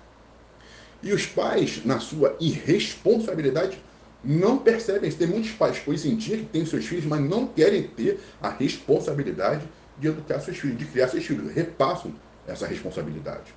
E 1.01 1.13
os 1.13 1.25
pais, 1.25 1.85
na 1.85 1.99
sua 1.99 2.35
irresponsabilidade, 2.39 3.79
não 4.23 4.57
percebem 4.57 5.09
Tem 5.11 5.27
muitos 5.27 5.51
pais 5.51 5.81
hoje 5.88 6.09
em 6.09 6.15
dia 6.15 6.38
que 6.38 6.45
têm 6.45 6.65
seus 6.65 6.85
filhos, 6.85 7.05
mas 7.05 7.21
não 7.21 7.47
querem 7.47 7.83
ter 7.83 8.19
a 8.41 8.49
responsabilidade 8.49 9.63
de 9.97 10.07
educar 10.07 10.39
seus 10.39 10.57
filhos, 10.57 10.77
de 10.77 10.85
criar 10.85 11.07
seus 11.07 11.25
filhos. 11.25 11.53
Repassam 11.53 12.13
essa 12.45 12.67
responsabilidade. 12.67 13.53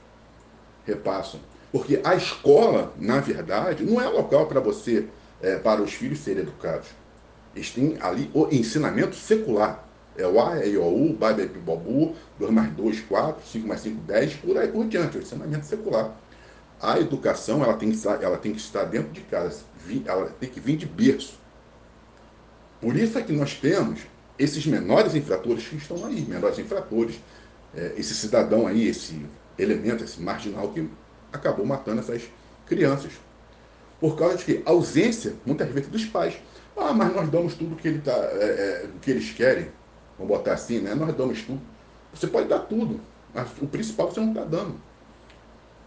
Repassam. 0.86 1.40
Porque 1.72 2.00
a 2.04 2.14
escola, 2.14 2.92
na 2.98 3.18
verdade, 3.18 3.82
não 3.82 4.00
é 4.00 4.06
local 4.08 4.46
para 4.46 4.60
você, 4.60 5.06
é, 5.40 5.56
para 5.56 5.82
os 5.82 5.92
filhos 5.92 6.20
serem 6.20 6.42
educados. 6.42 6.88
Eles 7.54 7.70
têm 7.70 7.96
ali 8.00 8.30
o 8.32 8.48
ensinamento 8.50 9.14
secular. 9.14 9.88
É 10.16 10.26
o 10.26 10.40
A, 10.40 10.64
E, 10.64 10.76
O, 10.76 10.84
U, 10.84 11.14
Babi, 11.14 11.46
Bobu, 11.46 12.14
2 12.38 12.50
mais 12.52 12.72
2, 12.74 13.00
4, 13.02 13.42
5 13.46 13.68
mais 13.68 13.80
5, 13.80 14.02
10, 14.02 14.34
por 14.34 14.58
aí 14.58 14.68
por 14.68 14.86
diante. 14.86 15.16
É 15.16 15.20
o 15.20 15.22
ensinamento 15.22 15.66
secular. 15.66 16.14
A 16.80 16.98
educação 16.98 17.62
ela 17.62 17.74
tem, 17.74 17.90
que 17.90 17.96
estar, 17.96 18.22
ela 18.22 18.36
tem 18.36 18.52
que 18.52 18.58
estar 18.58 18.84
dentro 18.84 19.12
de 19.12 19.20
casa 19.22 19.60
ela 20.06 20.26
tem 20.38 20.48
que 20.48 20.60
vir 20.60 20.76
de 20.76 20.86
berço. 20.86 21.38
Por 22.80 22.96
isso 22.96 23.18
é 23.18 23.22
que 23.22 23.32
nós 23.32 23.54
temos 23.54 24.00
esses 24.38 24.66
menores 24.66 25.14
infratores 25.14 25.66
que 25.66 25.76
estão 25.76 26.04
aí, 26.04 26.22
menores 26.22 26.58
infratores, 26.58 27.16
é, 27.74 27.94
esse 27.96 28.14
cidadão 28.14 28.66
aí, 28.66 28.88
esse 28.88 29.24
elemento, 29.58 30.04
esse 30.04 30.20
marginal 30.20 30.68
que 30.68 30.88
acabou 31.32 31.64
matando 31.64 32.00
essas 32.00 32.22
crianças. 32.66 33.12
Por 34.00 34.16
causa 34.16 34.36
de 34.36 34.44
que 34.44 34.62
ausência, 34.64 35.34
muitas 35.46 35.68
vezes, 35.68 35.88
dos 35.88 36.04
pais. 36.04 36.34
Ah, 36.76 36.92
mas 36.92 37.14
nós 37.14 37.28
damos 37.28 37.54
tudo 37.54 37.76
que, 37.76 37.88
ele 37.88 38.00
tá, 38.00 38.12
é, 38.12 38.44
é, 38.84 38.86
que 39.00 39.10
eles 39.10 39.30
querem. 39.32 39.68
Vamos 40.18 40.36
botar 40.36 40.54
assim, 40.54 40.80
né? 40.80 40.94
Nós 40.94 41.14
damos 41.14 41.42
tudo. 41.42 41.60
Você 42.14 42.26
pode 42.26 42.48
dar 42.48 42.60
tudo, 42.60 43.00
mas 43.34 43.48
o 43.60 43.66
principal 43.66 44.10
você 44.10 44.20
não 44.20 44.30
está 44.30 44.44
dando. 44.44 44.74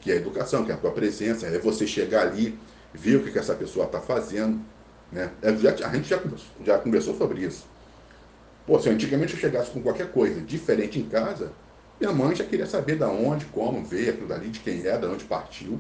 Que 0.02 0.12
é 0.12 0.14
a 0.16 0.18
educação, 0.18 0.64
que 0.64 0.72
é 0.72 0.76
a 0.76 0.78
tua 0.78 0.92
presença, 0.92 1.48
é 1.48 1.58
você 1.60 1.88
chegar 1.88 2.28
ali 2.28 2.58
ver 2.94 3.18
o 3.18 3.24
que, 3.24 3.32
que 3.32 3.40
essa 3.40 3.56
pessoa 3.56 3.86
está 3.86 4.00
fazendo. 4.00 4.60
Né? 5.12 5.32
É, 5.42 5.56
já, 5.56 5.72
a 5.72 5.96
gente 5.96 6.08
já 6.08 6.22
já 6.64 6.78
conversou 6.78 7.16
sobre 7.18 7.42
isso. 7.42 7.66
Pô, 8.66 8.80
se 8.80 8.90
antigamente 8.90 9.34
eu 9.34 9.40
chegasse 9.40 9.70
com 9.72 9.82
qualquer 9.82 10.12
coisa 10.12 10.42
diferente 10.42 11.00
em 11.00 11.08
casa, 11.08 11.52
minha 12.00 12.12
mãe 12.12 12.36
já 12.36 12.44
queria 12.44 12.66
saber 12.66 12.98
da 12.98 13.08
onde, 13.08 13.46
como 13.46 13.84
veio 13.86 14.10
aquilo 14.10 14.28
dali, 14.28 14.50
de 14.50 14.60
quem 14.60 14.86
é, 14.86 14.98
de 14.98 15.06
onde 15.06 15.24
partiu. 15.26 15.80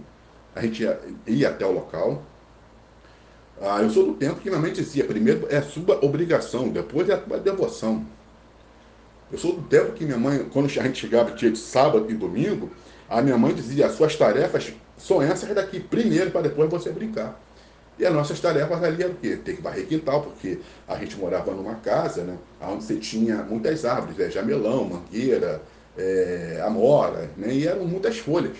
a 0.53 0.62
gente 0.62 0.83
ia, 0.83 1.00
ia 1.25 1.50
até 1.50 1.65
o 1.65 1.71
local. 1.71 2.24
Ah, 3.62 3.81
eu 3.81 3.89
sou 3.89 4.07
do 4.07 4.13
tempo 4.13 4.41
que 4.41 4.50
minha 4.50 4.62
mãe 4.62 4.74
dizia, 4.74 5.05
primeiro 5.05 5.47
é 5.50 5.62
sua 5.62 6.03
obrigação, 6.03 6.69
depois 6.69 7.07
é 7.09 7.13
a 7.13 7.17
tua 7.17 7.39
devoção. 7.39 8.05
Eu 9.31 9.38
sou 9.38 9.53
do 9.53 9.62
tempo 9.63 9.93
que 9.93 10.05
minha 10.05 10.17
mãe, 10.17 10.45
quando 10.51 10.65
a 10.65 10.69
gente 10.69 11.00
chegava 11.00 11.31
dia 11.31 11.51
de 11.51 11.57
sábado 11.57 12.05
e 12.09 12.13
domingo, 12.13 12.69
a 13.09 13.21
minha 13.21 13.38
mãe 13.38 13.53
dizia, 13.53 13.88
as 13.88 13.93
suas 13.93 14.15
tarefas 14.15 14.74
são 14.97 15.21
essas 15.21 15.53
daqui, 15.55 15.79
primeiro, 15.79 16.31
para 16.31 16.41
depois 16.41 16.69
você 16.69 16.91
brincar. 16.91 17.39
E 17.97 18.05
as 18.05 18.13
nossas 18.13 18.39
tarefas 18.41 18.83
ali 18.83 19.03
eram 19.03 19.13
o 19.13 19.17
quê? 19.17 19.38
Ter 19.38 19.55
que 19.55 19.62
varrer 19.62 19.88
quintal, 19.88 20.21
porque 20.21 20.59
a 20.88 20.97
gente 20.97 21.15
morava 21.17 21.51
numa 21.51 21.75
casa, 21.75 22.24
né? 22.24 22.38
Onde 22.62 22.83
você 22.83 22.95
tinha 22.97 23.38
muitas 23.38 23.85
árvores, 23.85 24.19
é, 24.19 24.29
jamelão, 24.29 24.83
mangueira, 24.83 25.62
é, 25.97 26.62
amora, 26.65 27.29
né? 27.38 27.53
E 27.53 27.65
eram 27.65 27.85
muitas 27.85 28.17
folhas. 28.17 28.57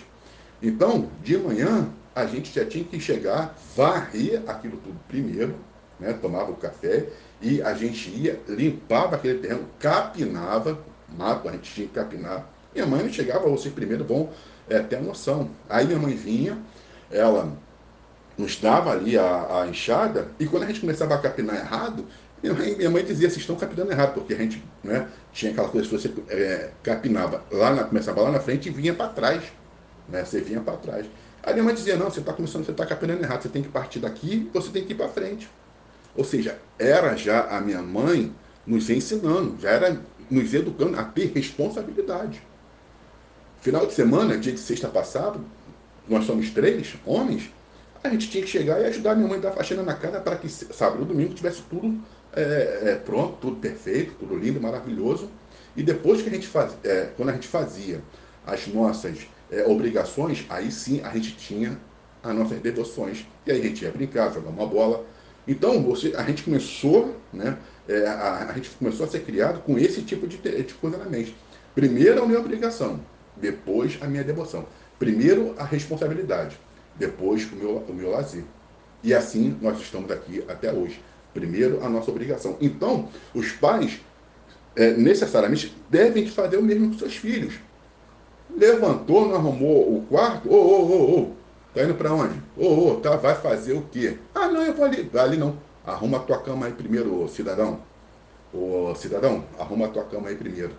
Então, 0.62 1.10
de 1.22 1.36
manhã, 1.36 1.90
a 2.16 2.24
gente 2.24 2.50
já 2.50 2.64
tinha 2.64 2.82
que 2.82 2.98
chegar, 2.98 3.54
varrer 3.76 4.42
aquilo 4.46 4.78
tudo 4.78 4.98
primeiro, 5.06 5.54
né? 6.00 6.14
Tomava 6.14 6.50
o 6.50 6.56
café 6.56 7.08
e 7.42 7.60
a 7.60 7.74
gente 7.74 8.08
ia, 8.08 8.40
limpava 8.48 9.16
aquele 9.16 9.38
terreno, 9.38 9.68
capinava, 9.78 10.78
mato, 11.14 11.46
a 11.46 11.52
gente 11.52 11.70
tinha 11.74 11.86
que 11.86 11.92
capinar. 11.92 12.48
Minha 12.74 12.86
mãe 12.86 13.02
não 13.02 13.12
chegava, 13.12 13.46
vocês 13.50 13.72
primeiro 13.72 14.02
vão 14.02 14.30
é, 14.66 14.78
ter 14.78 14.98
noção. 15.02 15.50
Aí 15.68 15.86
minha 15.86 15.98
mãe 15.98 16.16
vinha, 16.16 16.56
ela 17.10 17.52
nos 18.38 18.56
dava 18.56 18.92
ali 18.92 19.18
a, 19.18 19.62
a 19.62 19.66
enxada, 19.68 20.28
e 20.40 20.46
quando 20.46 20.62
a 20.62 20.66
gente 20.66 20.80
começava 20.80 21.14
a 21.14 21.18
capinar 21.18 21.56
errado, 21.56 22.06
minha 22.42 22.54
mãe, 22.54 22.74
minha 22.76 22.90
mãe 22.90 23.04
dizia, 23.04 23.28
vocês 23.28 23.42
estão 23.42 23.56
capinando 23.56 23.92
errado, 23.92 24.14
porque 24.14 24.32
a 24.32 24.38
gente 24.38 24.64
né, 24.82 25.06
tinha 25.32 25.52
aquela 25.52 25.68
coisa 25.68 25.86
que 25.86 25.94
você 25.94 26.10
é, 26.30 26.70
capinava 26.82 27.42
lá 27.50 27.74
na, 27.74 27.84
começava 27.84 28.22
lá 28.22 28.30
na 28.30 28.40
frente 28.40 28.70
e 28.70 28.72
vinha 28.72 28.94
para 28.94 29.08
trás. 29.08 29.42
Né, 30.08 30.24
você 30.24 30.40
vinha 30.40 30.60
para 30.60 30.76
trás. 30.76 31.06
Aí 31.46 31.54
minha 31.54 31.64
mãe 31.64 31.74
dizia, 31.74 31.96
não, 31.96 32.10
você 32.10 32.18
está 32.18 32.32
começando, 32.32 32.64
você 32.64 32.72
está 32.72 32.84
capinando 32.84 33.22
errado, 33.22 33.42
você 33.42 33.48
tem 33.48 33.62
que 33.62 33.68
partir 33.68 34.00
daqui, 34.00 34.50
você 34.52 34.68
tem 34.70 34.84
que 34.84 34.92
ir 34.92 34.96
para 34.96 35.08
frente. 35.08 35.48
Ou 36.16 36.24
seja, 36.24 36.58
era 36.76 37.14
já 37.16 37.46
a 37.56 37.60
minha 37.60 37.80
mãe 37.80 38.34
nos 38.66 38.90
ensinando, 38.90 39.56
já 39.60 39.70
era 39.70 40.02
nos 40.28 40.52
educando 40.52 40.98
a 40.98 41.04
ter 41.04 41.30
responsabilidade. 41.32 42.42
Final 43.60 43.86
de 43.86 43.92
semana, 43.92 44.36
dia 44.36 44.52
de 44.52 44.58
sexta 44.58 44.88
passado, 44.88 45.40
nós 46.08 46.24
somos 46.24 46.50
três 46.50 46.96
homens, 47.06 47.52
a 48.02 48.08
gente 48.08 48.28
tinha 48.28 48.42
que 48.42 48.50
chegar 48.50 48.80
e 48.80 48.86
ajudar 48.86 49.12
a 49.12 49.14
minha 49.14 49.28
mãe 49.28 49.38
a 49.38 49.42
dar 49.42 49.52
faxina 49.52 49.84
na 49.84 49.94
casa 49.94 50.20
para 50.20 50.36
que 50.36 50.48
sábado 50.48 51.02
e 51.02 51.06
domingo 51.06 51.32
tivesse 51.32 51.62
tudo 51.62 51.96
é, 52.32 52.80
é, 52.82 52.94
pronto, 52.96 53.38
tudo 53.40 53.56
perfeito, 53.56 54.14
tudo 54.18 54.36
lindo, 54.36 54.60
maravilhoso. 54.60 55.30
E 55.76 55.82
depois 55.82 56.22
que 56.22 56.28
a 56.28 56.32
gente 56.32 56.46
fazia, 56.46 56.76
é, 56.84 57.10
quando 57.16 57.28
a 57.28 57.32
gente 57.32 57.48
fazia 57.48 58.02
as 58.44 58.66
nossas 58.66 59.26
é, 59.50 59.64
obrigações, 59.66 60.44
aí 60.48 60.70
sim 60.70 61.00
a 61.02 61.10
gente 61.10 61.36
tinha 61.36 61.78
as 62.22 62.34
nossas 62.34 62.58
devoções. 62.60 63.26
E 63.46 63.52
aí 63.52 63.60
a 63.60 63.62
gente 63.62 63.84
ia 63.84 63.90
brincar, 63.90 64.32
jogar 64.32 64.50
uma 64.50 64.66
bola. 64.66 65.04
Então 65.46 65.82
você, 65.82 66.12
a 66.16 66.22
gente 66.22 66.42
começou, 66.42 67.16
né, 67.32 67.56
é, 67.88 68.06
a, 68.06 68.48
a, 68.50 68.52
gente 68.54 68.70
começou 68.70 69.06
a 69.06 69.08
ser 69.08 69.20
criado 69.20 69.60
com 69.60 69.78
esse 69.78 70.02
tipo 70.02 70.26
de, 70.26 70.38
de 70.38 70.74
coisa 70.74 70.96
na 70.96 71.04
mente. 71.04 71.36
Primeiro 71.74 72.22
a 72.22 72.26
minha 72.26 72.40
obrigação, 72.40 73.00
depois 73.36 73.98
a 74.00 74.06
minha 74.06 74.24
devoção. 74.24 74.66
Primeiro 74.98 75.54
a 75.58 75.64
responsabilidade 75.64 76.58
depois 76.98 77.50
o 77.52 77.56
meu, 77.56 77.76
o 77.88 77.92
meu 77.92 78.10
lazer. 78.10 78.44
E 79.02 79.14
assim 79.14 79.56
nós 79.60 79.80
estamos 79.80 80.10
aqui 80.10 80.42
até 80.48 80.72
hoje. 80.72 81.00
Primeiro, 81.32 81.84
a 81.84 81.88
nossa 81.88 82.10
obrigação. 82.10 82.56
Então, 82.60 83.10
os 83.34 83.52
pais 83.52 84.00
é, 84.74 84.92
necessariamente 84.92 85.76
devem 85.90 86.26
fazer 86.26 86.56
o 86.56 86.62
mesmo 86.62 86.90
com 86.90 86.98
seus 86.98 87.16
filhos. 87.16 87.54
Levantou, 88.56 89.28
não 89.28 89.36
arrumou 89.36 89.96
o 89.96 90.06
quarto? 90.08 90.48
Ô, 90.48 90.54
ô, 90.54 90.82
ô, 90.84 91.20
ô, 91.20 91.30
tá 91.74 91.84
indo 91.84 91.94
para 91.94 92.12
onde? 92.12 92.40
Ô, 92.56 92.88
ô, 92.88 92.94
tá, 92.96 93.14
vai 93.16 93.34
fazer 93.34 93.74
o 93.74 93.82
quê? 93.82 94.16
Ah, 94.34 94.48
não, 94.48 94.62
eu 94.62 94.72
vou 94.72 94.86
ali. 94.86 95.02
Vai 95.12 95.24
ali 95.24 95.36
não. 95.36 95.56
Arruma 95.84 96.16
a 96.16 96.20
tua 96.20 96.38
cama 96.38 96.66
aí 96.66 96.72
primeiro, 96.72 97.28
cidadão. 97.28 97.80
Ô, 98.52 98.94
cidadão, 98.94 99.44
arruma 99.58 99.86
a 99.86 99.88
tua 99.88 100.04
cama 100.04 100.28
aí 100.28 100.36
primeiro. 100.36 100.72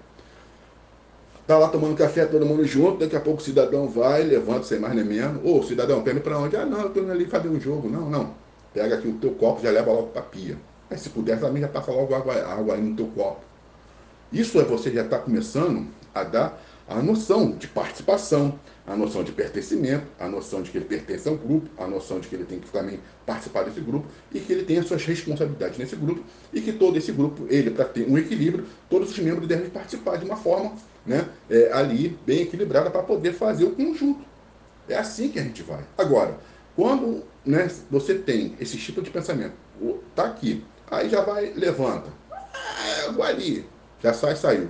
Tá 1.45 1.57
lá 1.57 1.69
tomando 1.69 1.95
café, 1.95 2.25
todo 2.25 2.45
mundo 2.45 2.65
junto, 2.65 2.99
daqui 2.99 3.15
a 3.15 3.21
pouco 3.21 3.39
o 3.39 3.43
cidadão 3.43 3.87
vai, 3.87 4.23
levanta, 4.23 4.63
sem 4.63 4.79
mais 4.79 4.93
nem 4.95 5.05
menos. 5.05 5.39
Ô, 5.45 5.63
cidadão, 5.63 6.01
tá 6.01 6.11
indo 6.11 6.19
pra 6.19 6.37
onde? 6.37 6.57
Ah, 6.57 6.65
não, 6.65 6.81
eu 6.81 6.89
tô 6.89 6.99
indo 6.99 7.11
ali 7.11 7.25
fazer 7.25 7.47
um 7.47 7.59
jogo. 7.59 7.87
Não, 7.87 8.09
não. 8.09 8.33
Pega 8.73 8.95
aqui 8.95 9.07
o 9.07 9.13
teu 9.13 9.31
copo, 9.31 9.61
já 9.61 9.69
leva 9.69 9.91
logo 9.91 10.07
pra 10.07 10.21
pia. 10.23 10.57
Mas 10.89 11.01
se 11.01 11.09
puder, 11.09 11.39
também 11.39 11.61
já 11.61 11.67
passa 11.67 11.91
logo 11.91 12.13
água, 12.13 12.33
água 12.33 12.73
aí 12.73 12.81
no 12.81 12.95
teu 12.95 13.07
copo. 13.07 13.41
Isso 14.31 14.59
é 14.59 14.63
você 14.63 14.91
já 14.91 15.03
está 15.03 15.19
começando 15.19 15.87
a 16.13 16.23
dar 16.23 16.61
a 16.87 17.01
noção 17.01 17.51
de 17.51 17.67
participação, 17.67 18.57
a 18.85 18.95
noção 18.95 19.21
de 19.21 19.33
pertencimento, 19.33 20.07
a 20.17 20.29
noção 20.29 20.61
de 20.61 20.71
que 20.71 20.77
ele 20.77 20.85
pertence 20.85 21.27
a 21.27 21.31
um 21.31 21.37
grupo, 21.37 21.69
a 21.77 21.85
noção 21.85 22.19
de 22.19 22.27
que 22.29 22.35
ele 22.35 22.45
tem 22.45 22.59
que 22.59 22.69
também 22.69 23.01
participar 23.25 23.63
desse 23.63 23.81
grupo 23.81 24.07
e 24.33 24.39
que 24.39 24.53
ele 24.53 24.63
tem 24.63 24.77
as 24.77 24.85
suas 24.85 25.03
responsabilidades 25.03 25.77
nesse 25.77 25.97
grupo 25.97 26.23
e 26.53 26.61
que 26.61 26.71
todo 26.71 26.97
esse 26.97 27.11
grupo, 27.11 27.45
ele, 27.49 27.71
para 27.71 27.83
ter 27.83 28.09
um 28.09 28.17
equilíbrio, 28.17 28.65
todos 28.89 29.11
os 29.11 29.19
membros 29.19 29.47
devem 29.47 29.69
participar 29.69 30.17
de 30.17 30.25
uma 30.25 30.37
forma 30.37 30.73
né, 31.05 31.27
é, 31.49 31.71
ali 31.73 32.17
bem 32.25 32.43
equilibrada 32.43 32.89
para 32.89 33.03
poder 33.03 33.33
fazer 33.33 33.65
o 33.65 33.71
conjunto. 33.71 34.25
É 34.87 34.95
assim 34.95 35.29
que 35.29 35.39
a 35.39 35.43
gente 35.43 35.61
vai. 35.63 35.83
Agora, 35.97 36.37
quando 36.73 37.23
né, 37.45 37.69
você 37.91 38.15
tem 38.15 38.55
esse 38.61 38.77
tipo 38.77 39.01
de 39.01 39.09
pensamento, 39.09 39.53
tá 40.15 40.23
aqui, 40.23 40.63
aí 40.89 41.09
já 41.09 41.19
vai, 41.19 41.51
levanta, 41.53 42.09
ah, 42.31 43.25
ali, 43.25 43.65
já 44.01 44.13
sai, 44.13 44.37
saiu 44.37 44.69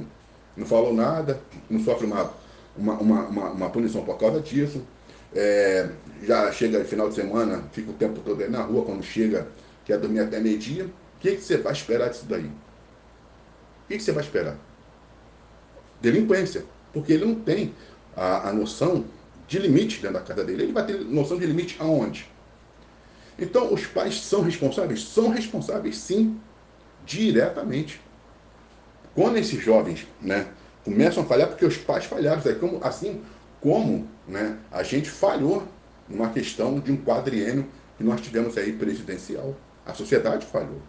não 0.58 0.66
falou 0.66 0.94
nada, 0.94 1.40
não 1.70 1.80
sofre 1.80 2.08
uma, 2.08 2.34
uma, 2.76 2.96
uma, 2.96 3.50
uma 3.52 3.70
punição 3.70 4.04
por 4.04 4.18
causa 4.18 4.42
disso. 4.42 4.82
É, 5.34 5.90
já 6.24 6.52
chega 6.52 6.84
final 6.84 7.10
de 7.10 7.16
semana, 7.16 7.64
fica 7.72 7.92
o 7.92 7.94
tempo 7.94 8.20
todo 8.22 8.42
aí 8.42 8.50
na 8.50 8.64
rua, 8.64 8.84
quando 8.84 9.04
chega, 9.04 9.48
quer 9.86 10.00
dormir 10.00 10.22
até 10.22 10.40
meio-dia. 10.40 10.86
O 10.86 11.20
que, 11.20 11.36
que 11.36 11.42
você 11.42 11.58
vai 11.58 11.74
esperar 11.74 12.10
disso 12.10 12.26
daí? 12.28 12.46
O 12.46 13.88
que, 13.88 13.98
que 13.98 14.04
você 14.04 14.12
vai 14.12 14.24
esperar? 14.24 14.56
Delinquência. 16.02 16.66
Porque 16.92 17.14
ele 17.14 17.26
não 17.26 17.36
tem 17.36 17.74
a, 18.16 18.50
a 18.50 18.54
noção 18.54 19.06
de 19.48 19.60
limite 19.60 20.02
dentro 20.02 20.18
da 20.18 20.24
casa 20.24 20.44
dele. 20.44 20.64
Ele 20.64 20.74
vai 20.74 20.86
ter 20.86 20.98
noção 21.00 21.38
de 21.38 21.46
limite 21.46 21.78
aonde? 21.80 22.30
Então, 23.40 23.72
os 23.72 23.86
pais 23.86 24.20
são 24.22 24.42
responsáveis? 24.42 25.04
São 25.04 25.30
responsáveis, 25.30 25.98
sim, 25.98 26.40
diretamente. 27.06 28.02
Quando 29.18 29.38
esses 29.38 29.60
jovens 29.60 30.08
né, 30.22 30.46
começam 30.86 31.24
a 31.24 31.26
falhar, 31.26 31.48
porque 31.48 31.66
os 31.66 31.76
pais 31.76 32.06
falharam, 32.06 32.40
assim 32.84 33.20
como 33.60 34.08
né, 34.28 34.60
a 34.72 34.84
gente 34.84 35.10
falhou 35.10 35.68
numa 36.08 36.30
questão 36.30 36.80
de 36.80 36.92
um 36.92 36.98
quadriênio 36.98 37.66
que 37.98 38.04
nós 38.04 38.22
tivemos 38.22 38.56
aí 38.60 38.74
presidencial. 38.74 39.56
A 39.84 39.96
sociedade 39.96 40.46
falhou. 40.46 40.80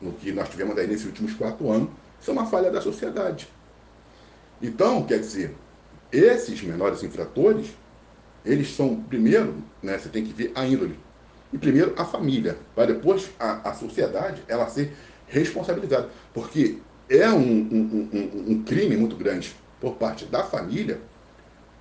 No 0.00 0.12
que 0.12 0.30
nós 0.30 0.48
tivemos 0.48 0.78
aí 0.78 0.86
nesses 0.86 1.06
últimos 1.06 1.34
quatro 1.34 1.68
anos, 1.72 1.90
isso 2.20 2.30
é 2.30 2.32
uma 2.32 2.46
falha 2.46 2.70
da 2.70 2.80
sociedade. 2.80 3.48
Então, 4.62 5.02
quer 5.02 5.18
dizer, 5.18 5.52
esses 6.12 6.62
menores 6.62 7.02
infratores, 7.02 7.74
eles 8.44 8.72
são, 8.76 8.94
primeiro, 9.02 9.56
né, 9.82 9.98
você 9.98 10.08
tem 10.08 10.22
que 10.22 10.32
ver 10.32 10.52
a 10.54 10.64
índole. 10.64 10.96
E 11.52 11.58
primeiro 11.58 11.94
a 11.98 12.04
família, 12.04 12.56
para 12.76 12.92
depois 12.92 13.28
a, 13.40 13.70
a 13.70 13.74
sociedade 13.74 14.40
ela 14.46 14.68
ser 14.68 14.94
responsabilizada. 15.26 16.08
Porque 16.32 16.78
é 17.10 17.28
um, 17.28 17.40
um, 17.40 18.08
um, 18.12 18.52
um, 18.52 18.62
crime 18.62 18.96
muito 18.96 19.16
grande 19.16 19.56
por 19.80 19.96
parte 19.96 20.24
da 20.26 20.44
família 20.44 21.00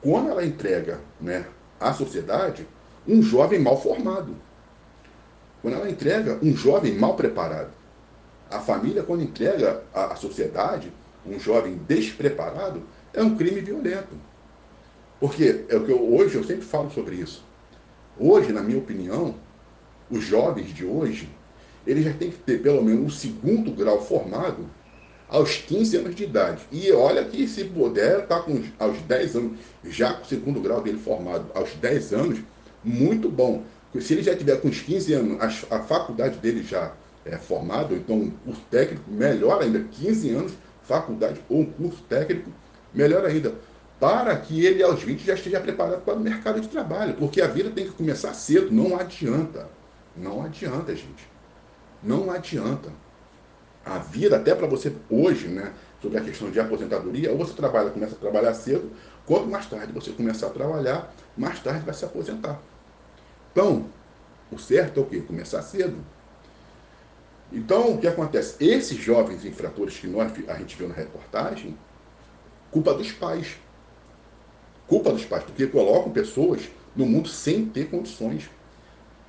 quando 0.01 0.29
ela 0.29 0.43
entrega 0.43 0.99
né, 1.21 1.45
à 1.79 1.93
sociedade 1.93 2.67
um 3.07 3.21
jovem 3.21 3.59
mal 3.59 3.79
formado. 3.79 4.35
Quando 5.61 5.75
ela 5.75 5.89
entrega 5.89 6.39
um 6.41 6.55
jovem 6.55 6.95
mal 6.95 7.15
preparado. 7.15 7.69
A 8.49 8.59
família, 8.59 9.03
quando 9.03 9.21
entrega 9.21 9.83
à 9.93 10.15
sociedade 10.15 10.91
um 11.25 11.39
jovem 11.39 11.79
despreparado, 11.87 12.81
é 13.13 13.21
um 13.21 13.35
crime 13.35 13.61
violento. 13.61 14.15
Porque 15.19 15.65
é 15.69 15.75
o 15.75 15.85
que 15.85 15.91
eu, 15.91 16.13
hoje 16.15 16.35
eu 16.35 16.43
sempre 16.43 16.63
falo 16.63 16.89
sobre 16.89 17.15
isso. 17.15 17.45
Hoje, 18.17 18.51
na 18.51 18.61
minha 18.61 18.79
opinião, 18.79 19.35
os 20.09 20.23
jovens 20.23 20.73
de 20.73 20.85
hoje, 20.85 21.29
eles 21.85 22.05
já 22.05 22.13
têm 22.13 22.31
que 22.31 22.37
ter 22.37 22.61
pelo 22.61 22.83
menos 22.83 23.05
um 23.05 23.09
segundo 23.09 23.71
grau 23.71 24.01
formado 24.01 24.65
aos 25.29 25.57
15 25.57 25.97
anos 25.97 26.15
de 26.15 26.23
idade. 26.23 26.61
E 26.71 26.91
olha 26.91 27.23
que 27.23 27.47
se 27.47 27.63
puder, 27.65 28.25
tá 28.25 28.39
com 28.39 28.61
aos 28.79 28.97
10 29.01 29.35
anos, 29.35 29.59
já 29.85 30.13
com 30.13 30.23
o 30.23 30.25
segundo 30.25 30.59
grau 30.59 30.81
dele 30.81 30.97
formado 30.97 31.45
aos 31.53 31.71
10 31.75 32.13
anos, 32.13 32.39
muito 32.83 33.29
bom. 33.29 33.63
Se 33.99 34.13
ele 34.13 34.23
já 34.23 34.35
tiver 34.35 34.59
com 34.59 34.67
os 34.67 34.81
15 34.81 35.13
anos, 35.13 35.41
a, 35.41 35.75
a 35.75 35.79
faculdade 35.79 36.37
dele 36.37 36.63
já 36.63 36.93
é 37.25 37.37
formado, 37.37 37.95
então 37.95 38.15
um 38.15 38.31
curso 38.31 38.61
técnico, 38.69 39.09
melhor 39.09 39.61
ainda, 39.61 39.79
15 39.79 40.29
anos, 40.31 40.53
faculdade 40.83 41.39
ou 41.47 41.61
um 41.61 41.65
curso 41.65 42.03
técnico, 42.09 42.51
melhor 42.93 43.25
ainda. 43.25 43.53
Para 43.99 44.35
que 44.37 44.65
ele 44.65 44.81
aos 44.81 45.03
20 45.03 45.25
já 45.25 45.33
esteja 45.33 45.59
preparado 45.59 46.01
para 46.01 46.15
o 46.15 46.19
mercado 46.19 46.61
de 46.61 46.69
trabalho, 46.69 47.15
porque 47.15 47.41
a 47.41 47.47
vida 47.47 47.69
tem 47.69 47.85
que 47.85 47.91
começar 47.91 48.33
cedo, 48.33 48.71
não 48.71 48.97
adianta. 48.97 49.67
Não 50.15 50.41
adianta, 50.41 50.95
gente. 50.95 51.27
Não 52.01 52.31
adianta 52.31 52.89
a 53.89 53.97
vida, 53.97 54.37
até 54.37 54.53
para 54.53 54.67
você 54.67 54.93
hoje, 55.09 55.47
né, 55.47 55.73
sobre 56.01 56.17
a 56.17 56.21
questão 56.21 56.49
de 56.51 56.59
aposentadoria, 56.59 57.31
ou 57.31 57.37
você 57.37 57.53
trabalha, 57.53 57.89
começa 57.89 58.15
a 58.15 58.19
trabalhar 58.19 58.53
cedo, 58.53 58.91
quanto 59.25 59.47
mais 59.47 59.65
tarde 59.65 59.91
você 59.91 60.11
começar 60.11 60.47
a 60.47 60.51
trabalhar, 60.51 61.13
mais 61.35 61.59
tarde 61.59 61.83
vai 61.83 61.93
se 61.93 62.05
aposentar. 62.05 62.59
Então, 63.51 63.85
o 64.51 64.57
certo 64.57 64.99
é 64.99 65.03
o 65.03 65.05
quê? 65.05 65.19
Começar 65.21 65.61
cedo. 65.61 65.97
Então, 67.51 67.93
o 67.93 67.97
que 67.97 68.07
acontece? 68.07 68.63
Esses 68.63 68.97
jovens 68.97 69.43
infratores 69.43 69.97
que 69.97 70.07
nós, 70.07 70.31
a 70.47 70.53
gente 70.55 70.77
viu 70.77 70.87
na 70.87 70.93
reportagem, 70.93 71.75
culpa 72.71 72.93
dos 72.93 73.11
pais. 73.11 73.57
Culpa 74.87 75.11
dos 75.11 75.25
pais, 75.25 75.43
porque 75.43 75.67
colocam 75.67 76.11
pessoas 76.11 76.69
no 76.95 77.05
mundo 77.05 77.27
sem 77.27 77.65
ter 77.65 77.89
condições. 77.89 78.49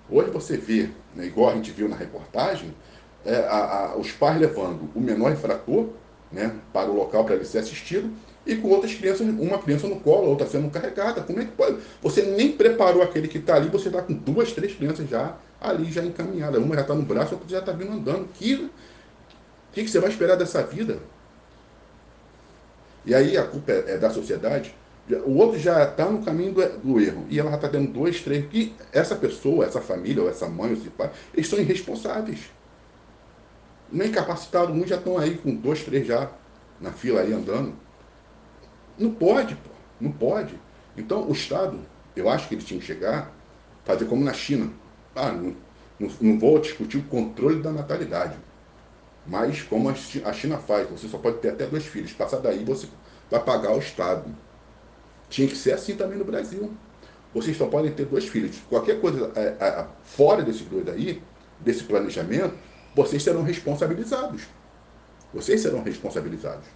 Hoje 0.09 0.31
você 0.31 0.57
vê, 0.57 0.91
né, 1.15 1.27
igual 1.27 1.51
a 1.51 1.55
gente 1.55 1.71
viu 1.71 1.89
na 1.89 1.97
reportagem, 1.97 2.75
é, 3.25 3.37
a, 3.37 3.93
a, 3.93 3.97
os 3.97 4.11
pais 4.13 4.41
levando 4.41 4.89
o 4.95 5.01
menor 5.01 5.33
infrator 5.33 5.89
né, 6.33 6.55
para 6.73 6.91
o 6.91 6.95
local 6.95 7.25
para 7.25 7.35
ele 7.35 7.45
ser 7.45 7.59
assistido 7.59 8.11
e 8.47 8.57
com 8.57 8.69
outras 8.69 8.95
crianças, 8.95 9.27
uma 9.27 9.59
criança 9.59 9.87
no 9.87 10.01
colo, 10.01 10.29
outra 10.29 10.47
sendo 10.47 10.71
carregada. 10.71 11.21
Como 11.21 11.41
é 11.41 11.45
que 11.45 11.53
pode? 11.53 11.79
Você 12.03 12.23
nem 12.23 12.53
preparou 12.53 13.03
aquele 13.03 13.29
que 13.29 13.39
está 13.39 13.57
ali, 13.57 13.69
você 13.69 13.89
está 13.89 14.01
com 14.01 14.15
duas, 14.15 14.53
três 14.53 14.75
crianças 14.75 15.09
já 15.09 15.37
ali, 15.61 15.91
já 15.93 16.03
encaminhadas. 16.03 16.61
Uma 16.63 16.75
já 16.75 16.81
está 16.81 16.95
no 16.95 17.03
braço, 17.03 17.35
outra 17.35 17.49
já 17.49 17.59
está 17.59 17.73
vindo 17.73 17.93
andando. 17.93 18.29
Que, 18.35 18.71
que, 19.73 19.85
que 19.85 19.91
você 19.91 20.01
vai 20.01 20.11
esperar 20.11 20.37
dessa 20.37 20.63
vida? 20.63 20.99
E 23.05 23.15
aí 23.15 23.37
a 23.37 23.45
culpa 23.45 23.73
é, 23.73 23.85
é 23.93 23.99
da 23.99 24.11
sociedade. 24.11 24.75
O 25.27 25.37
outro 25.37 25.59
já 25.59 25.85
está 25.85 26.07
no 26.07 26.25
caminho 26.25 26.53
do, 26.53 26.79
do, 26.79 27.01
erro. 27.01 27.27
E 27.29 27.39
ela 27.39 27.51
já 27.51 27.57
está 27.57 27.69
tendo 27.69 27.93
dois, 27.93 28.23
três. 28.23 28.47
Que 28.47 28.75
essa 28.93 29.15
pessoa, 29.15 29.67
essa 29.67 29.81
família, 29.81 30.23
ou 30.23 30.31
essa 30.31 30.49
mãe, 30.49 30.71
ou 30.71 30.77
esse 30.77 30.89
pai, 30.89 31.11
eles 31.35 31.49
são 31.49 31.59
irresponsáveis. 31.59 32.51
Não 33.93 34.05
é 34.05 34.09
incapacitados, 34.09 34.71
muitos 34.71 34.91
já 34.91 34.97
estão 34.97 35.19
aí 35.19 35.37
com 35.37 35.55
dois, 35.55 35.83
três 35.83 36.07
já 36.07 36.31
na 36.81 36.93
fila 36.93 37.21
aí 37.21 37.33
andando. 37.33 37.75
Não 38.99 39.11
pode, 39.11 39.55
pô. 39.55 39.71
Não 40.01 40.13
pode. 40.13 40.59
Então, 40.97 41.29
o 41.29 41.33
Estado, 41.33 41.79
eu 42.15 42.29
acho 42.29 42.49
que 42.49 42.55
ele 42.55 42.63
tinha 42.63 42.79
que 42.79 42.87
chegar, 42.87 43.33
fazer 43.85 44.05
como 44.07 44.25
na 44.25 44.33
China. 44.33 44.71
Ah, 45.15 45.33
não, 45.33 45.55
não, 45.99 46.11
não 46.21 46.39
vou 46.39 46.59
discutir 46.59 46.99
o 46.99 47.03
controle 47.05 47.63
da 47.63 47.71
natalidade. 47.71 48.37
Mas 49.27 49.63
como 49.63 49.89
a 49.89 50.33
China 50.33 50.59
faz, 50.59 50.89
você 50.89 51.07
só 51.09 51.19
pode 51.19 51.39
ter 51.39 51.51
até 51.51 51.67
dois 51.67 51.85
filhos. 51.85 52.13
Passar 52.13 52.39
daí, 52.39 52.65
você 52.65 52.89
vai 53.31 53.43
pagar 53.43 53.73
o 53.73 53.79
Estado. 53.79 54.25
Tinha 55.29 55.47
que 55.47 55.57
ser 55.57 55.73
assim 55.73 55.95
também 55.95 56.19
no 56.19 56.25
Brasil. 56.25 56.73
Vocês 57.33 57.57
só 57.57 57.67
podem 57.67 57.93
ter 57.93 58.07
dois 58.07 58.27
filhos. 58.27 58.59
Qualquer 58.69 59.01
coisa 59.01 59.31
é, 59.37 59.57
é, 59.61 59.87
fora 60.03 60.43
desses 60.43 60.63
dois 60.63 60.89
aí, 60.89 61.23
desse 61.61 61.85
planejamento, 61.85 62.55
vocês 62.95 63.23
serão 63.23 63.43
responsabilizados. 63.43 64.43
Vocês 65.33 65.61
serão 65.61 65.83
responsabilizados. 65.83 66.67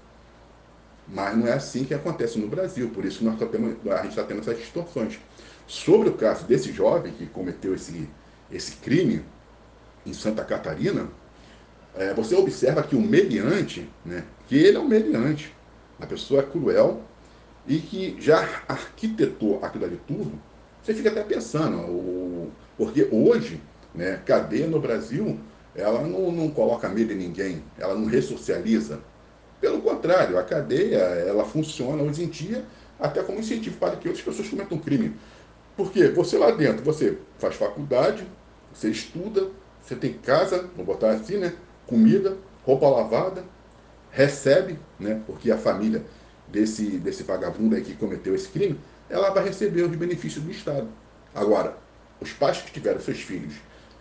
Mas 1.07 1.37
não 1.37 1.47
é 1.47 1.53
assim 1.53 1.85
que 1.85 1.93
acontece 1.93 2.39
no 2.39 2.49
Brasil, 2.49 2.89
por 2.91 3.05
isso 3.05 3.25
nós 3.25 3.39
temos, 3.51 3.77
a 3.91 3.97
gente 3.99 4.11
está 4.11 4.25
tendo 4.25 4.41
essas 4.41 4.59
distorções. 4.59 5.19
Sobre 5.67 6.09
o 6.09 6.15
caso 6.15 6.47
desse 6.47 6.73
jovem 6.73 7.13
que 7.13 7.27
cometeu 7.27 7.75
esse, 7.75 8.09
esse 8.51 8.77
crime 8.77 9.25
em 10.07 10.13
Santa 10.13 10.45
Catarina, 10.45 11.09
é, 11.95 12.13
você 12.15 12.35
observa 12.35 12.83
que 12.83 12.97
o 12.97 13.01
mediante, 13.01 13.89
né, 14.05 14.25
que 14.47 14.57
ele 14.57 14.77
é 14.77 14.81
um 14.81 14.89
mediante, 14.89 15.55
a 16.01 16.07
pessoa 16.07 16.41
é 16.41 16.45
cruel 16.45 17.03
e 17.67 17.79
que 17.79 18.17
já 18.21 18.63
arquitetou 18.69 19.61
aquilo 19.63 19.85
ali 19.85 20.01
tudo, 20.07 20.33
você 20.83 20.93
fica 20.93 21.11
até 21.11 21.23
pensando, 21.23 21.79
o, 21.79 22.53
porque 22.77 23.09
hoje, 23.11 23.61
né, 23.95 24.21
cadeia 24.25 24.67
no 24.67 24.81
Brasil, 24.81 25.39
ela 25.75 26.03
não, 26.03 26.31
não 26.31 26.51
coloca 26.51 26.89
medo 26.89 27.13
em 27.13 27.17
ninguém, 27.17 27.63
ela 27.79 27.95
não 27.95 28.07
ressocializa, 28.07 29.01
pelo 29.65 29.81
contrário, 29.81 30.39
a 30.39 30.43
cadeia 30.43 30.99
ela 30.99 31.43
funciona 31.43 32.03
hoje 32.03 32.23
em 32.23 32.29
dia 32.29 32.67
até 33.01 33.23
como 33.23 33.39
incentivo 33.39 33.79
para 33.79 33.97
que 33.97 34.07
outras 34.07 34.23
pessoas 34.23 34.47
cometam 34.47 34.77
crime. 34.77 35.17
Porque 35.75 36.09
você 36.09 36.37
lá 36.37 36.51
dentro, 36.51 36.85
você 36.85 37.17
faz 37.39 37.57
faculdade, 37.57 38.27
você 38.75 38.91
estuda, 38.91 39.49
você 39.83 39.97
tem 39.97 40.13
casa, 40.13 40.69
vou 40.77 40.85
botar 40.85 41.13
assim, 41.13 41.39
né? 41.39 41.55
Comida, 41.87 42.37
roupa 42.63 42.87
lavada, 42.91 43.43
recebe, 44.11 44.79
né? 45.01 45.23
Porque 45.27 45.51
a 45.51 45.57
família 45.57 46.05
desse, 46.47 46.99
desse 46.99 47.23
vagabundo 47.23 47.75
aí 47.75 47.81
que 47.81 47.95
cometeu 47.95 48.35
esse 48.35 48.49
crime, 48.49 48.79
ela 49.09 49.31
vai 49.31 49.45
receber 49.45 49.83
os 49.83 49.97
benefícios 49.97 50.45
do 50.45 50.51
Estado. 50.51 50.89
Agora, 51.35 51.79
os 52.21 52.35
pais 52.35 52.59
que 52.61 52.71
tiveram 52.71 53.01
seus 53.01 53.21
filhos 53.23 53.55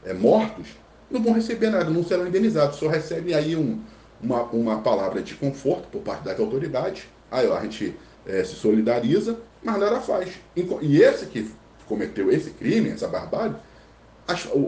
é, 0.03 0.13
mortos 0.13 0.67
não 1.13 1.23
vão 1.23 1.33
receber 1.33 1.69
nada, 1.69 1.89
não 1.89 2.03
serão 2.03 2.27
indenizados, 2.27 2.77
só 2.77 2.87
recebem 2.87 3.33
aí 3.35 3.55
um, 3.55 3.79
uma, 4.21 4.43
uma 4.43 4.81
palavra 4.81 5.21
de 5.21 5.35
conforto 5.35 5.87
por 5.89 6.01
parte 6.01 6.23
das 6.23 6.39
autoridades. 6.39 7.03
Aí 7.31 7.47
ó, 7.47 7.55
a 7.55 7.61
gente 7.61 7.95
é, 8.25 8.43
se 8.43 8.55
solidariza, 8.55 9.39
mas 9.63 9.79
nada 9.79 10.01
faz. 10.01 10.33
E 10.81 11.01
esse 11.01 11.27
que 11.27 11.49
cometeu 11.85 12.31
esse 12.31 12.51
crime, 12.51 12.89
essa 12.89 13.07
barbárie, 13.07 13.55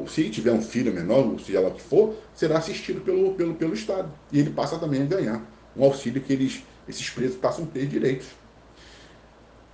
se 0.08 0.30
tiver 0.30 0.52
um 0.52 0.62
filho 0.62 0.94
menor, 0.94 1.26
ou 1.26 1.38
lá 1.62 1.70
o 1.70 1.74
que 1.74 1.82
for, 1.82 2.16
será 2.34 2.58
assistido 2.58 3.02
pelo, 3.02 3.34
pelo, 3.34 3.56
pelo 3.56 3.74
Estado. 3.74 4.12
E 4.32 4.40
ele 4.40 4.50
passa 4.52 4.78
também 4.78 5.02
a 5.02 5.06
ganhar 5.06 5.42
um 5.76 5.84
auxílio 5.84 6.22
que 6.22 6.34
eles, 6.34 6.64
esses 6.88 7.10
presos 7.10 7.38
passam 7.38 7.64
a 7.64 7.68
ter 7.68 7.86
direitos. 7.88 8.28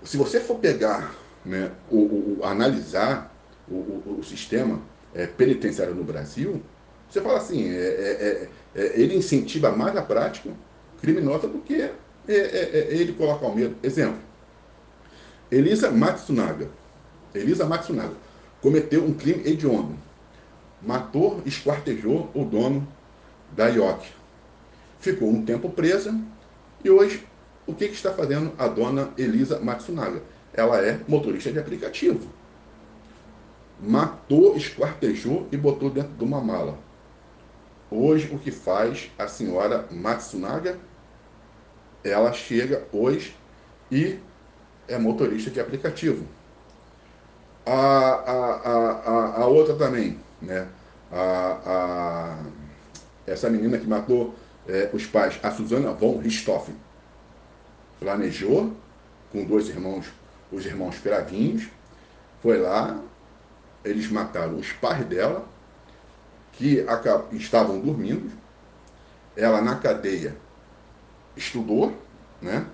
Se 0.04 0.18
você 0.18 0.40
for 0.40 0.58
pegar, 0.58 1.16
né, 1.46 1.72
o, 1.90 1.98
o, 1.98 2.38
o 2.40 2.46
analisar 2.46 3.32
o, 3.68 3.74
o, 4.20 4.24
sistema 4.24 4.82
é, 5.14 5.28
penitenciário 5.28 5.94
no 5.94 6.04
Brasil, 6.04 6.62
você 7.10 7.22
fala 7.22 7.38
assim, 7.38 7.70
é, 7.70 7.78
é, 7.78 8.50
é, 8.76 8.82
é 8.82 9.00
ele 9.00 9.16
incentiva 9.16 9.72
mais 9.72 9.96
a 9.98 10.02
prática 10.02 10.50
criminosa 11.02 11.48
do 11.48 11.60
que 11.60 11.90
ele 12.28 13.14
colocar 13.14 13.48
o 13.48 13.56
medo. 13.56 13.76
Exemplo, 13.84 14.20
Elisa 15.52 15.92
Matsunaga. 15.92 16.70
Elisa 17.34 17.66
Matsunaga 17.66 18.14
cometeu 18.62 19.04
um 19.04 19.14
crime 19.14 19.42
hediondo. 19.46 19.98
Matou, 20.82 21.42
esquartejou 21.46 22.30
o 22.34 22.46
dono 22.46 22.88
da 23.52 23.68
IOC. 23.68 24.06
Ficou 25.00 25.30
um 25.30 25.44
tempo 25.44 25.70
presa 25.70 26.18
e 26.84 26.90
hoje 26.90 27.28
o 27.68 27.74
que, 27.74 27.88
que 27.88 27.96
está 27.96 28.12
fazendo 28.14 28.52
a 28.58 28.68
dona 28.68 29.10
Elisa 29.18 29.60
Matsunaga? 29.60 30.22
Ela 30.54 30.80
é 30.80 31.00
motorista 31.08 31.52
de 31.52 31.60
aplicativo. 31.60 32.28
Matou, 33.82 34.56
esquartejou 34.56 35.48
e 35.52 35.58
botou 35.58 35.90
dentro 35.90 36.12
de 36.12 36.24
uma 36.24 36.40
mala. 36.40 36.78
Hoje, 37.90 38.30
o 38.34 38.38
que 38.38 38.52
faz 38.52 39.10
a 39.18 39.28
senhora 39.28 39.88
Matsunaga? 39.92 40.78
Ela 42.04 42.32
chega 42.32 42.88
hoje 42.94 43.36
e 43.92 44.20
é 44.88 44.98
motorista 44.98 45.50
de 45.50 45.60
aplicativo. 45.60 46.26
A, 47.66 47.72
a, 47.72 48.56
a, 48.56 49.42
a, 49.42 49.46
outra 49.48 49.76
também, 49.76 50.20
né? 50.42 50.68
A, 51.12 51.60
a, 51.66 52.38
essa 53.26 53.50
menina 53.50 53.78
que 53.78 53.88
matou 53.88 54.36
é, 54.68 54.90
os 54.94 55.06
pais, 55.06 55.40
a 55.42 55.52
Susana 55.52 55.92
von 55.92 56.18
Richthofen, 56.18 56.76
planejou 58.00 58.74
com 59.32 59.44
dois 59.44 59.70
irmãos, 59.70 60.08
os 60.52 60.66
irmãos 60.66 60.98
Cravinhos, 61.00 61.68
foi 62.42 62.60
lá, 62.60 63.00
eles 63.84 64.10
mataram 64.10 64.58
os 64.58 64.72
pais 64.74 65.06
dela, 65.06 65.46
que 66.54 66.86
estavam 67.32 67.80
dormindo. 67.80 68.32
Ela 69.36 69.62
na 69.62 69.76
cadeia 69.76 70.36
estudou, 71.36 71.94
né? 72.42 72.66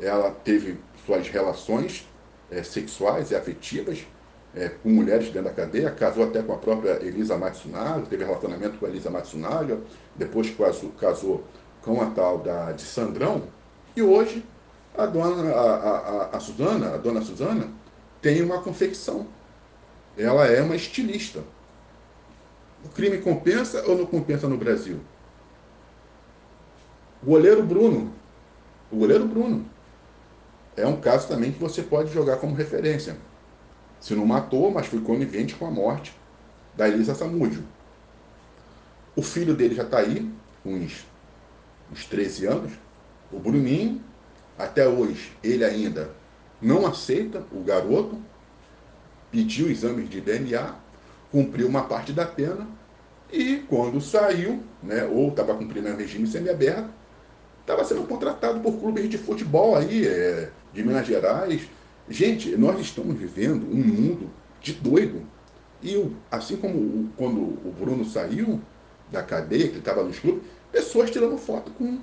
ela 0.00 0.30
teve 0.30 0.78
suas 1.04 1.28
relações 1.28 2.08
é, 2.50 2.62
sexuais 2.62 3.30
e 3.30 3.36
afetivas 3.36 4.06
é, 4.54 4.68
com 4.68 4.88
mulheres 4.88 5.26
dentro 5.26 5.44
da 5.44 5.50
cadeia, 5.50 5.90
casou 5.90 6.24
até 6.24 6.42
com 6.42 6.52
a 6.52 6.56
própria 6.56 7.04
Elisa 7.04 7.36
Matsunaga, 7.36 8.06
teve 8.06 8.24
relacionamento 8.24 8.78
com 8.78 8.86
a 8.86 8.88
Elisa 8.88 9.10
Matsunaga, 9.10 9.78
depois 10.14 10.50
casou, 10.50 10.90
casou 10.92 11.44
com 11.82 12.00
a 12.00 12.06
tal 12.06 12.38
da, 12.38 12.72
de 12.72 12.82
Sandrão, 12.82 13.42
e 13.94 14.02
hoje 14.02 14.44
a 14.96 15.04
dona, 15.04 15.52
a, 15.52 15.60
a, 15.60 16.36
a 16.36 16.40
Suzana, 16.40 16.94
a 16.94 16.96
dona 16.96 17.20
Suzana, 17.20 17.68
tem 18.22 18.42
uma 18.42 18.62
confecção. 18.62 19.26
Ela 20.16 20.46
é 20.46 20.62
uma 20.62 20.76
estilista. 20.76 21.42
O 22.84 22.88
crime 22.88 23.18
compensa 23.18 23.82
ou 23.86 23.96
não 23.96 24.06
compensa 24.06 24.48
no 24.48 24.56
Brasil? 24.56 25.00
O 27.22 27.26
goleiro 27.26 27.62
Bruno. 27.62 28.12
O 28.90 28.96
goleiro 28.96 29.26
Bruno. 29.26 29.66
É 30.76 30.86
um 30.86 31.00
caso 31.00 31.26
também 31.28 31.52
que 31.52 31.58
você 31.58 31.82
pode 31.82 32.12
jogar 32.12 32.36
como 32.36 32.54
referência. 32.54 33.16
Se 33.98 34.14
não 34.14 34.26
matou, 34.26 34.70
mas 34.70 34.86
foi 34.86 35.00
conivente 35.00 35.54
com 35.54 35.66
a 35.66 35.70
morte 35.70 36.14
da 36.76 36.86
Elisa 36.86 37.14
Samúdio. 37.14 37.64
O 39.16 39.22
filho 39.22 39.54
dele 39.54 39.74
já 39.74 39.82
está 39.82 39.98
aí, 39.98 40.30
uns, 40.64 41.06
uns 41.90 42.04
13 42.04 42.46
anos. 42.46 42.72
O 43.32 43.38
Bruninho, 43.38 44.02
até 44.58 44.86
hoje, 44.86 45.32
ele 45.42 45.64
ainda 45.64 46.10
não 46.60 46.86
aceita 46.86 47.42
o 47.50 47.62
garoto, 47.62 48.20
pediu 49.30 49.70
exames 49.70 50.08
de 50.08 50.20
DNA, 50.20 50.74
cumpriu 51.30 51.68
uma 51.68 51.82
parte 51.84 52.12
da 52.12 52.24
pena 52.24 52.66
e 53.32 53.56
quando 53.68 54.00
saiu, 54.00 54.62
né, 54.82 55.04
ou 55.04 55.28
estava 55.28 55.54
cumprindo 55.54 55.88
um 55.88 55.96
regime 55.96 56.26
semiaberto, 56.26 56.88
estava 57.60 57.84
sendo 57.84 58.06
contratado 58.06 58.60
por 58.60 58.78
clubes 58.78 59.08
de 59.10 59.18
futebol 59.18 59.76
aí, 59.76 60.06
é, 60.06 60.50
de 60.72 60.84
Minas 60.84 61.06
Gerais. 61.06 61.62
Gente, 62.08 62.56
nós 62.56 62.80
estamos 62.80 63.18
vivendo 63.18 63.64
um 63.64 63.76
mundo 63.76 64.30
de 64.60 64.72
doido. 64.74 65.22
E 65.82 66.10
assim 66.30 66.56
como 66.56 67.10
quando 67.16 67.40
o 67.40 67.74
Bruno 67.78 68.04
saiu 68.04 68.60
da 69.10 69.22
cadeia, 69.22 69.68
que 69.68 69.78
estava 69.78 70.02
nos 70.04 70.18
clubes, 70.18 70.42
pessoas 70.70 71.10
tirando 71.10 71.36
foto 71.36 71.70
com, 71.72 71.98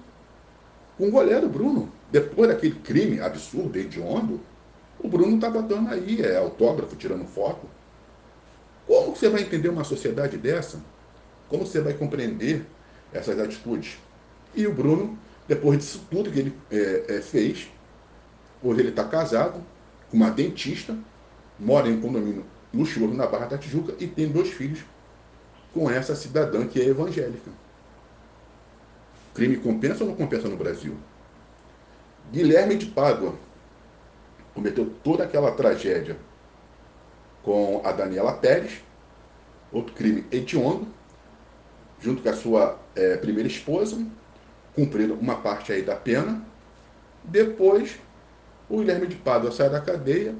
com 0.98 1.08
o 1.08 1.12
goleiro 1.12 1.48
Bruno. 1.48 1.90
Depois 2.12 2.50
daquele 2.50 2.76
crime 2.76 3.20
absurdo, 3.22 3.78
hediondo, 3.80 4.40
o 5.04 5.08
Bruno 5.10 5.36
estava 5.36 5.62
dando 5.62 5.89
aí 5.89 6.22
é, 6.22 6.38
autógrafo, 6.38 6.96
tirando 6.96 7.26
foto. 7.26 7.68
Como 8.88 9.16
você 9.16 9.30
vai 9.30 9.42
entender 9.42 9.68
uma 9.68 9.84
sociedade 9.84 10.38
dessa? 10.38 10.82
Como 11.50 11.66
você 11.66 11.82
vai 11.82 11.94
compreender 11.94 12.66
essas 13.12 13.38
atitudes? 13.38 13.98
E 14.56 14.66
o 14.66 14.74
Bruno, 14.74 15.18
depois 15.48 15.78
disso 15.80 16.08
tudo 16.10 16.32
que 16.32 16.39
ele 16.39 16.54
é, 16.72 17.18
é, 17.18 17.22
fez, 17.22 17.68
hoje 18.63 18.80
ele 18.80 18.89
está 18.89 19.04
casado 19.04 19.62
com 20.10 20.18
uma 20.18 20.32
dentista, 20.32 20.98
mora 21.60 21.89
em 21.89 21.98
um 21.98 22.02
condomínio 22.02 22.46
luxuoso 22.74 23.13
na 23.13 23.28
Barra 23.28 23.48
da 23.48 23.58
Tijuca 23.58 23.94
e 24.00 24.08
tem 24.08 24.30
dois 24.30 24.50
filhos 24.50 24.80
com 25.74 25.89
essa 25.92 26.16
cidadã 26.16 26.66
que 26.66 26.80
é 26.80 26.86
evangélica. 26.86 27.52
Crime 29.34 29.58
compensa 29.58 30.04
ou 30.04 30.12
não 30.12 30.16
compensa 30.16 30.48
no 30.48 30.56
Brasil? 30.56 30.96
Guilherme 32.32 32.76
de 32.76 32.86
Pádua 32.86 33.36
cometeu 34.54 34.92
toda 35.04 35.24
aquela 35.24 35.52
tragédia 35.52 36.18
com 37.42 37.82
a 37.84 37.92
Daniela 37.92 38.34
Pérez, 38.34 38.82
outro 39.72 39.94
crime 39.94 40.26
hediondo, 40.32 40.88
junto 42.00 42.22
com 42.22 42.30
a 42.30 42.34
sua 42.34 42.80
é, 42.96 43.18
primeira 43.18 43.48
esposa, 43.48 44.06
cumpriram 44.76 45.16
uma 45.16 45.36
parte 45.36 45.72
aí 45.72 45.82
da 45.82 45.96
pena. 45.96 46.42
Depois, 47.24 48.00
o 48.70 48.78
Guilherme 48.78 49.08
de 49.08 49.16
Pádua 49.16 49.52
sai 49.52 49.70
da 49.70 49.82
cadeia, 49.82 50.36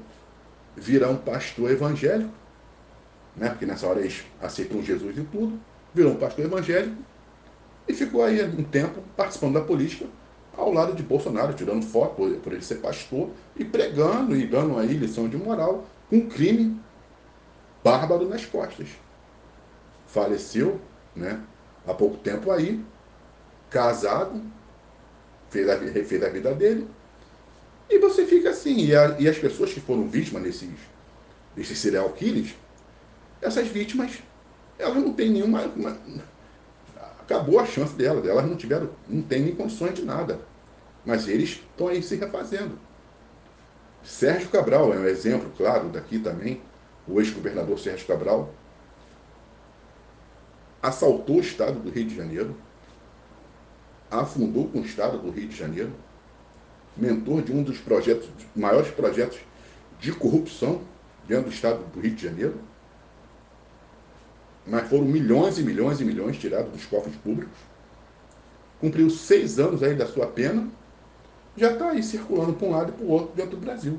vira 0.76 1.08
um 1.08 1.16
pastor 1.16 1.70
evangélico, 1.70 2.32
né? 3.36 3.50
porque 3.50 3.66
nessa 3.66 3.86
hora 3.86 4.00
eles 4.00 4.24
aceitam 4.40 4.82
Jesus 4.82 5.16
e 5.16 5.22
tudo, 5.22 5.60
virou 5.92 6.12
um 6.12 6.16
pastor 6.16 6.44
evangélico 6.44 6.96
e 7.86 7.92
ficou 7.92 8.24
aí 8.24 8.42
um 8.42 8.64
tempo 8.64 9.02
participando 9.16 9.54
da 9.54 9.60
política 9.60 10.06
ao 10.56 10.72
lado 10.72 10.94
de 10.94 11.02
Bolsonaro, 11.02 11.54
tirando 11.54 11.84
foto 11.84 12.14
por, 12.14 12.30
por 12.36 12.52
ele 12.52 12.62
ser 12.62 12.76
pastor 12.76 13.30
e 13.56 13.64
pregando 13.64 14.36
e 14.36 14.46
dando 14.46 14.78
aí 14.78 14.94
lição 14.94 15.28
de 15.28 15.36
moral 15.36 15.86
com 16.08 16.16
um 16.16 16.28
crime 16.28 16.80
bárbaro 17.82 18.28
nas 18.28 18.46
costas. 18.46 18.88
Faleceu, 20.06 20.80
né? 21.14 21.40
Há 21.86 21.92
pouco 21.92 22.16
tempo 22.16 22.50
aí, 22.50 22.82
casado, 23.68 24.40
fez 25.50 25.68
a, 25.68 25.76
refez 25.76 26.22
a 26.22 26.28
vida 26.28 26.54
dele. 26.54 26.88
E 27.90 27.98
você 27.98 28.24
fica 28.24 28.50
assim, 28.50 28.86
e, 28.86 28.96
a, 28.96 29.16
e 29.18 29.28
as 29.28 29.38
pessoas 29.38 29.72
que 29.72 29.80
foram 29.80 30.08
vítimas 30.08 30.42
desses, 30.42 30.70
desses 31.54 31.78
serial 31.78 32.10
killers, 32.10 32.54
essas 33.42 33.68
vítimas, 33.68 34.18
elas 34.78 34.96
não 34.96 35.12
têm 35.12 35.30
nenhuma. 35.30 35.62
Uma, 35.76 35.98
acabou 37.24 37.58
a 37.58 37.66
chance 37.66 37.94
delas, 37.94 38.26
elas 38.26 38.46
não 38.46 38.56
tiveram, 38.56 38.90
não 39.08 39.22
têm 39.22 39.42
nem 39.42 39.54
condições 39.54 39.94
de 39.94 40.04
nada. 40.04 40.40
Mas 41.04 41.26
eles 41.26 41.50
estão 41.50 41.88
aí 41.88 42.02
se 42.02 42.16
refazendo. 42.16 42.78
Sérgio 44.02 44.48
Cabral 44.50 44.92
é 44.92 44.98
um 44.98 45.06
exemplo, 45.06 45.50
claro, 45.56 45.88
daqui 45.88 46.18
também, 46.18 46.60
o 47.08 47.20
ex-governador 47.20 47.78
Sérgio 47.78 48.06
Cabral, 48.06 48.52
assaltou 50.82 51.36
o 51.36 51.40
estado 51.40 51.78
do 51.78 51.90
Rio 51.90 52.06
de 52.06 52.14
Janeiro, 52.14 52.54
afundou 54.10 54.68
com 54.68 54.80
o 54.80 54.84
estado 54.84 55.18
do 55.18 55.30
Rio 55.30 55.48
de 55.48 55.56
Janeiro, 55.56 55.92
mentor 56.94 57.42
de 57.42 57.52
um 57.52 57.62
dos 57.62 57.78
projetos, 57.78 58.28
maiores 58.54 58.90
projetos 58.90 59.38
de 59.98 60.12
corrupção 60.12 60.82
dentro 61.26 61.44
do 61.44 61.54
estado 61.54 61.82
do 61.92 62.00
Rio 62.00 62.14
de 62.14 62.22
Janeiro. 62.22 62.60
Mas 64.66 64.88
foram 64.88 65.04
milhões 65.04 65.58
e 65.58 65.62
milhões 65.62 66.00
e 66.00 66.04
milhões 66.04 66.38
tirados 66.38 66.72
dos 66.72 66.86
cofres 66.86 67.16
públicos. 67.16 67.56
Cumpriu 68.80 69.10
seis 69.10 69.58
anos 69.58 69.82
aí 69.82 69.94
da 69.94 70.06
sua 70.06 70.26
pena, 70.26 70.68
já 71.56 71.72
está 71.72 71.90
aí 71.90 72.02
circulando 72.02 72.54
para 72.54 72.66
um 72.66 72.70
lado 72.70 72.90
e 72.90 72.92
para 72.92 73.04
o 73.04 73.10
outro 73.10 73.34
dentro 73.34 73.52
do 73.52 73.64
Brasil. 73.64 73.98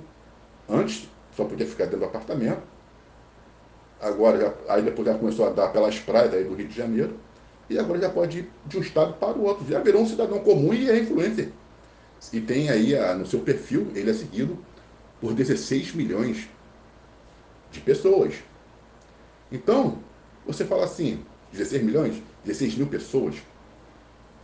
Antes 0.69 1.09
só 1.35 1.45
podia 1.45 1.65
ficar 1.65 1.85
dentro 1.85 1.99
do 1.99 2.05
apartamento, 2.05 2.61
agora 4.01 4.39
já, 4.39 4.73
aí 4.73 4.81
depois 4.81 5.07
já 5.07 5.17
começou 5.17 5.47
a 5.47 5.49
dar 5.51 5.69
pelas 5.69 5.99
praias 5.99 6.33
aí 6.33 6.43
do 6.43 6.55
Rio 6.55 6.67
de 6.67 6.75
Janeiro, 6.75 7.15
e 7.69 7.79
agora 7.79 7.99
já 7.99 8.09
pode 8.09 8.39
ir 8.39 8.51
de 8.65 8.77
um 8.77 8.81
estado 8.81 9.13
para 9.13 9.37
o 9.37 9.43
outro. 9.43 9.65
Já 9.67 9.79
virou 9.79 10.01
um 10.01 10.07
cidadão 10.07 10.39
comum 10.39 10.73
e 10.73 10.89
é 10.89 10.99
influencer. 10.99 11.49
E 12.31 12.39
tem 12.41 12.69
aí 12.69 12.95
a, 12.95 13.13
no 13.15 13.25
seu 13.25 13.39
perfil, 13.39 13.87
ele 13.95 14.09
é 14.09 14.13
seguido 14.13 14.57
por 15.19 15.33
16 15.33 15.93
milhões 15.93 16.47
de 17.71 17.79
pessoas. 17.79 18.35
Então, 19.51 19.99
você 20.45 20.65
fala 20.65 20.85
assim, 20.85 21.23
16 21.51 21.83
milhões, 21.83 22.21
16 22.43 22.75
mil 22.75 22.87
pessoas. 22.87 23.35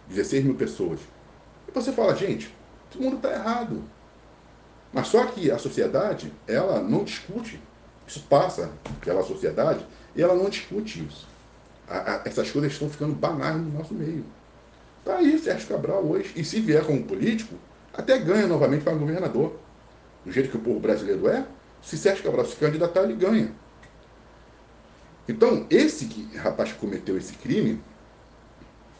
16 0.10 0.44
mil 0.44 0.56
pessoas. 0.56 1.00
E 1.68 1.72
você 1.72 1.92
fala, 1.92 2.16
gente, 2.16 2.54
todo 2.90 3.04
mundo 3.04 3.18
está 3.18 3.32
errado. 3.32 3.84
Mas 4.92 5.08
só 5.08 5.26
que 5.26 5.50
a 5.50 5.58
sociedade, 5.58 6.32
ela 6.48 6.82
não 6.82 7.04
discute 7.04 7.60
isso 8.12 8.20
passa 8.28 8.70
pela 9.00 9.24
sociedade 9.24 9.86
e 10.14 10.22
ela 10.22 10.36
não 10.36 10.50
discute 10.50 11.06
isso. 11.06 11.26
A, 11.88 12.16
a, 12.16 12.22
essas 12.26 12.52
coisas 12.52 12.74
estão 12.74 12.90
ficando 12.90 13.14
banais 13.14 13.56
no 13.56 13.72
nosso 13.72 13.94
meio. 13.94 14.26
Está 15.00 15.18
aí 15.18 15.38
Sérgio 15.40 15.70
Cabral 15.70 16.04
hoje. 16.04 16.34
E 16.36 16.44
se 16.44 16.60
vier 16.60 16.86
como 16.86 17.04
político, 17.04 17.56
até 17.94 18.18
ganha 18.20 18.48
novamente 18.48 18.84
para 18.84 18.94
governador. 18.94 19.58
Do 20.26 20.32
jeito 20.32 20.50
que 20.50 20.58
o 20.58 20.60
povo 20.60 20.80
brasileiro 20.80 21.28
é, 21.30 21.46
se 21.82 21.98
Sérgio 21.98 22.24
Cabral 22.24 22.46
se 22.46 22.56
candidatar, 22.58 23.04
ele 23.04 23.14
ganha. 23.14 23.54
Então, 25.28 25.66
esse 25.70 26.06
rapaz 26.36 26.72
que 26.72 26.80
cometeu 26.80 27.18
esse 27.18 27.34
crime, 27.34 27.80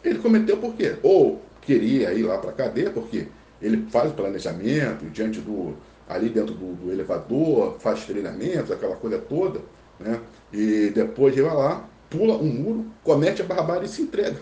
ele 0.04 0.18
cometeu 0.18 0.56
por 0.56 0.74
quê? 0.74 0.96
Ou 1.02 1.42
queria 1.60 2.12
ir 2.12 2.22
lá 2.22 2.38
para 2.38 2.50
a 2.50 2.54
cadeia, 2.54 2.90
porque 2.90 3.28
ele 3.60 3.86
faz 3.90 4.10
o 4.10 4.14
planejamento 4.14 5.04
diante 5.10 5.40
do, 5.40 5.76
ali 6.08 6.28
dentro 6.28 6.54
do, 6.54 6.74
do 6.74 6.92
elevador, 6.92 7.76
faz 7.78 8.04
treinamentos, 8.04 8.70
aquela 8.70 8.96
coisa 8.96 9.18
toda, 9.18 9.60
né? 9.98 10.20
E 10.52 10.90
depois 10.94 11.34
ele 11.34 11.46
vai 11.46 11.56
lá, 11.56 11.88
pula 12.10 12.36
um 12.36 12.46
muro, 12.46 12.86
comete 13.02 13.42
a 13.42 13.44
barbárie 13.44 13.86
e 13.86 13.88
se 13.88 14.02
entrega. 14.02 14.40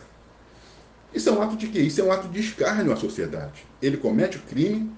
Isso 1.12 1.29
é 1.29 1.33
um 1.33 1.43
ato 1.43 1.57
de 1.57 1.69
quê? 1.69 1.81
Isso 1.81 2.01
é 2.01 2.05
um 2.05 2.12
ato 2.12 2.29
de 2.29 2.40
escárnio 2.40 2.93
à 2.93 2.97
sociedade. 2.97 3.66
Ele 3.83 3.97
comete 3.97 4.37
o 4.37 4.43
crime, 4.43 4.90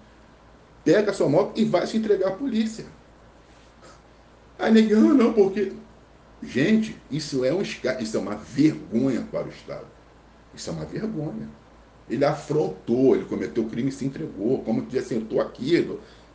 pega 0.84 1.10
a 1.10 1.14
sua 1.14 1.28
moto 1.28 1.58
e 1.58 1.64
vai 1.64 1.86
se 1.86 1.96
entregar 1.96 2.28
à 2.28 2.32
polícia. 2.32 2.84
Aí 4.58 4.72
ninguém, 4.72 4.96
ah, 4.96 5.14
não, 5.14 5.32
porque. 5.32 5.72
Gente, 6.42 6.96
isso 7.10 7.44
é 7.44 7.54
um 7.54 7.62
isso 7.62 8.16
é 8.16 8.20
uma 8.20 8.34
vergonha 8.34 9.26
para 9.30 9.46
o 9.46 9.48
Estado. 9.48 9.86
Isso 10.54 10.68
é 10.70 10.72
uma 10.72 10.84
vergonha. 10.84 11.48
Ele 12.10 12.24
afrontou, 12.24 13.14
ele 13.14 13.24
cometeu 13.24 13.64
crime 13.64 13.88
e 13.88 13.92
se 13.92 14.04
entregou. 14.04 14.62
Como 14.62 14.86
que 14.86 14.98
assim, 14.98 15.16
eu 15.16 15.22
estou 15.22 15.40
aqui, 15.40 15.88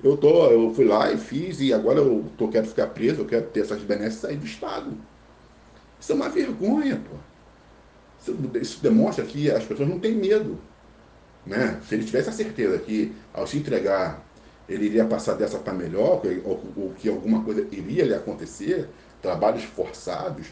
eu, 0.03 0.15
tô, 0.15 0.47
eu 0.47 0.73
fui 0.73 0.85
lá 0.85 1.11
e 1.11 1.17
fiz, 1.17 1.59
e 1.59 1.73
agora 1.73 1.99
eu 1.99 2.25
tô, 2.37 2.47
quero 2.47 2.67
ficar 2.67 2.87
preso, 2.87 3.21
eu 3.21 3.25
quero 3.25 3.47
ter 3.47 3.61
essas 3.61 3.81
benesses 3.81 4.19
sair 4.19 4.37
do 4.37 4.45
Estado. 4.45 4.91
Isso 5.99 6.11
é 6.11 6.15
uma 6.15 6.29
vergonha, 6.29 7.01
pô. 7.09 7.17
Isso, 8.21 8.35
isso 8.61 8.81
demonstra 8.81 9.25
que 9.25 9.51
as 9.51 9.65
pessoas 9.65 9.89
não 9.89 9.99
têm 9.99 10.15
medo. 10.15 10.57
Né? 11.45 11.79
Se 11.87 11.95
ele 11.95 12.05
tivesse 12.05 12.29
a 12.29 12.33
certeza 12.33 12.77
que, 12.77 13.13
ao 13.33 13.45
se 13.45 13.57
entregar, 13.57 14.23
ele 14.67 14.85
iria 14.85 15.05
passar 15.05 15.33
dessa 15.33 15.57
para 15.57 15.73
melhor, 15.73 16.21
ou 16.45 16.93
que 16.97 17.07
alguma 17.07 17.43
coisa 17.43 17.65
iria 17.71 18.03
lhe 18.05 18.13
acontecer, 18.13 18.89
trabalhos 19.21 19.63
forçados, 19.63 20.47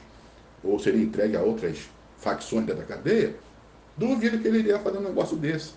ou 0.63 0.80
seria 0.80 1.01
entregue 1.01 1.38
a 1.38 1.41
outras 1.41 1.89
facções 2.17 2.65
da 2.65 2.75
cadeia, 2.84 3.36
duvido 3.95 4.39
que 4.39 4.47
ele 4.47 4.60
iria 4.60 4.80
fazer 4.80 4.97
um 4.97 5.04
negócio 5.04 5.38
desse. 5.38 5.73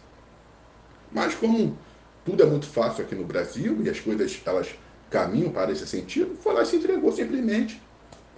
Mas 1.12 1.34
como 1.34 1.76
tudo 2.24 2.42
é 2.42 2.46
muito 2.46 2.66
fácil 2.66 3.04
aqui 3.04 3.14
no 3.14 3.24
Brasil 3.24 3.78
e 3.82 3.88
as 3.88 4.00
coisas 4.00 4.40
elas 4.44 4.74
caminham 5.10 5.50
para 5.50 5.72
esse 5.72 5.86
sentido, 5.86 6.36
foi 6.36 6.52
lá 6.52 6.62
e 6.62 6.66
se 6.66 6.76
entregou 6.76 7.12
simplesmente. 7.12 7.80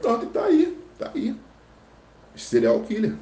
Pronto, 0.01 0.27
está 0.27 0.45
aí, 0.45 0.79
está 0.93 1.11
aí. 1.15 1.37
Serial 2.37 2.81
killer. 2.83 3.15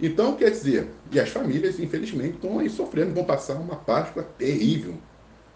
Então, 0.00 0.36
quer 0.36 0.50
dizer, 0.50 0.88
e 1.10 1.18
as 1.18 1.28
famílias, 1.28 1.80
infelizmente, 1.80 2.36
estão 2.36 2.60
aí 2.60 2.70
sofrendo, 2.70 3.12
vão 3.12 3.24
passar 3.24 3.54
uma 3.54 3.74
Páscoa 3.74 4.22
terrível. 4.22 4.94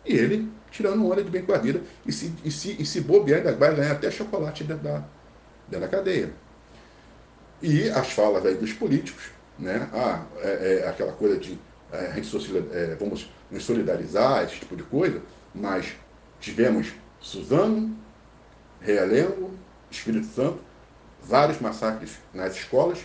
E 0.04 0.14
ele 0.14 0.50
tirando 0.72 1.06
onda 1.06 1.22
de 1.22 1.30
bem 1.30 1.44
com 1.44 1.52
a 1.52 1.58
vida 1.58 1.82
e 2.04 2.10
se, 2.10 2.32
e 2.44 2.50
se, 2.50 2.76
e 2.80 2.84
se 2.84 3.00
bobear, 3.00 3.38
ainda 3.38 3.54
vai 3.54 3.74
ganhar 3.74 3.92
até 3.92 4.10
chocolate 4.10 4.64
dentro 4.64 4.82
da, 4.82 5.04
dentro 5.68 5.86
da 5.86 5.88
cadeia. 5.88 6.32
E 7.60 7.88
as 7.90 8.10
falas 8.10 8.44
aí 8.44 8.54
dos 8.54 8.72
políticos, 8.72 9.30
né? 9.58 9.88
Ah, 9.92 10.24
é, 10.40 10.82
é 10.82 10.88
aquela 10.88 11.12
coisa 11.12 11.38
de 11.38 11.58
é, 11.92 12.10
é, 12.72 12.96
vamos 12.98 13.30
nos 13.50 13.64
solidarizar, 13.64 14.44
esse 14.44 14.56
tipo 14.56 14.74
de 14.74 14.82
coisa, 14.82 15.20
mas 15.54 15.94
tivemos 16.40 16.92
Suzano, 17.20 17.94
Realengo, 18.80 19.50
Espírito 19.90 20.26
Santo, 20.26 20.58
vários 21.22 21.60
massacres 21.60 22.18
nas 22.32 22.56
escolas 22.56 22.98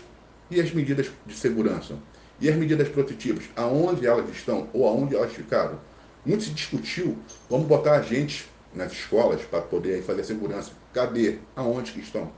e 0.49 0.61
as 0.61 0.71
medidas 0.71 1.11
de 1.25 1.35
segurança. 1.35 1.95
E 2.39 2.49
as 2.49 2.55
medidas 2.55 2.87
protetivas, 2.87 3.45
aonde 3.55 4.05
elas 4.05 4.29
estão 4.29 4.69
ou 4.71 4.87
aonde 4.87 5.15
elas 5.15 5.33
ficaram? 5.33 5.79
Muito 6.27 6.43
se 6.43 6.49
discutiu, 6.49 7.17
vamos 7.49 7.67
botar 7.67 7.93
agentes 7.93 8.49
nas 8.75 8.91
escolas 8.91 9.41
para 9.43 9.61
poder 9.61 10.03
fazer 10.03 10.25
segurança. 10.25 10.71
Cadê? 10.93 11.37
Aonde 11.55 11.93
que 11.93 12.01
estão? 12.01 12.29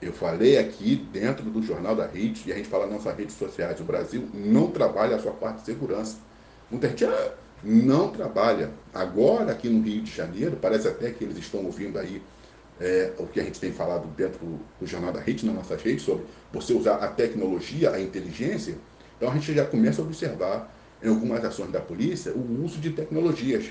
Eu 0.00 0.12
falei 0.12 0.56
aqui 0.56 0.94
dentro 1.12 1.44
do 1.50 1.60
Jornal 1.60 1.96
da 1.96 2.06
Rede, 2.06 2.44
e 2.46 2.52
a 2.52 2.54
gente 2.54 2.68
fala 2.68 2.86
nas 2.86 2.98
nossas 2.98 3.18
redes 3.18 3.34
sociais, 3.34 3.80
o 3.80 3.82
Brasil 3.82 4.28
não 4.32 4.70
trabalha 4.70 5.16
a 5.16 5.18
sua 5.18 5.32
parte 5.32 5.58
de 5.58 5.64
segurança. 5.64 6.18
Muita 6.70 6.88
gente 6.88 7.04
ah, 7.04 7.32
não 7.64 8.08
trabalha. 8.12 8.70
Agora, 8.94 9.50
aqui 9.50 9.68
no 9.68 9.82
Rio 9.82 10.02
de 10.02 10.14
Janeiro, 10.14 10.56
parece 10.62 10.86
até 10.86 11.10
que 11.10 11.24
eles 11.24 11.38
estão 11.38 11.64
ouvindo 11.64 11.98
aí 11.98 12.22
é, 12.80 13.12
o 13.18 13.26
que 13.26 13.40
a 13.40 13.42
gente 13.42 13.58
tem 13.58 13.72
falado 13.72 14.06
dentro 14.16 14.60
do 14.80 14.86
Jornal 14.86 15.12
da 15.12 15.18
Rede, 15.18 15.44
nas 15.44 15.56
nossas 15.56 15.82
redes, 15.82 16.04
sobre 16.04 16.24
você 16.52 16.72
usar 16.72 16.94
a 16.98 17.08
tecnologia, 17.08 17.90
a 17.90 18.00
inteligência. 18.00 18.76
Então, 19.16 19.28
a 19.28 19.34
gente 19.34 19.52
já 19.52 19.66
começa 19.66 20.00
a 20.00 20.04
observar 20.04 20.72
em 21.02 21.08
algumas 21.08 21.44
ações 21.44 21.70
da 21.70 21.80
polícia 21.80 22.32
o 22.32 22.64
uso 22.64 22.78
de 22.78 22.90
tecnologias, 22.90 23.70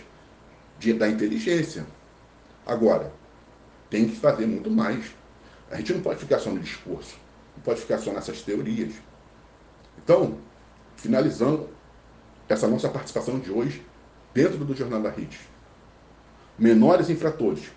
de, 0.78 0.94
da 0.94 1.08
inteligência. 1.08 1.86
Agora, 2.66 3.12
tem 3.90 4.08
que 4.08 4.16
fazer 4.16 4.46
muito 4.46 4.70
mais. 4.70 5.14
A 5.70 5.78
gente 5.78 5.94
não 5.94 6.02
pode 6.02 6.20
ficar 6.20 6.40
só 6.40 6.50
no 6.50 6.60
discurso, 6.60 7.16
não 7.56 7.64
pode 7.64 7.82
ficar 7.82 7.98
só 7.98 8.12
nessas 8.12 8.42
teorias. 8.42 8.94
Então, 9.98 10.38
finalizando 10.96 11.70
essa 12.48 12.68
nossa 12.68 12.90
participação 12.90 13.40
de 13.40 13.52
hoje 13.52 13.86
dentro 14.34 14.58
do 14.66 14.76
Jornal 14.76 15.02
da 15.02 15.10
Rede. 15.10 15.40
Menores 16.58 17.10
infratores, 17.10 17.72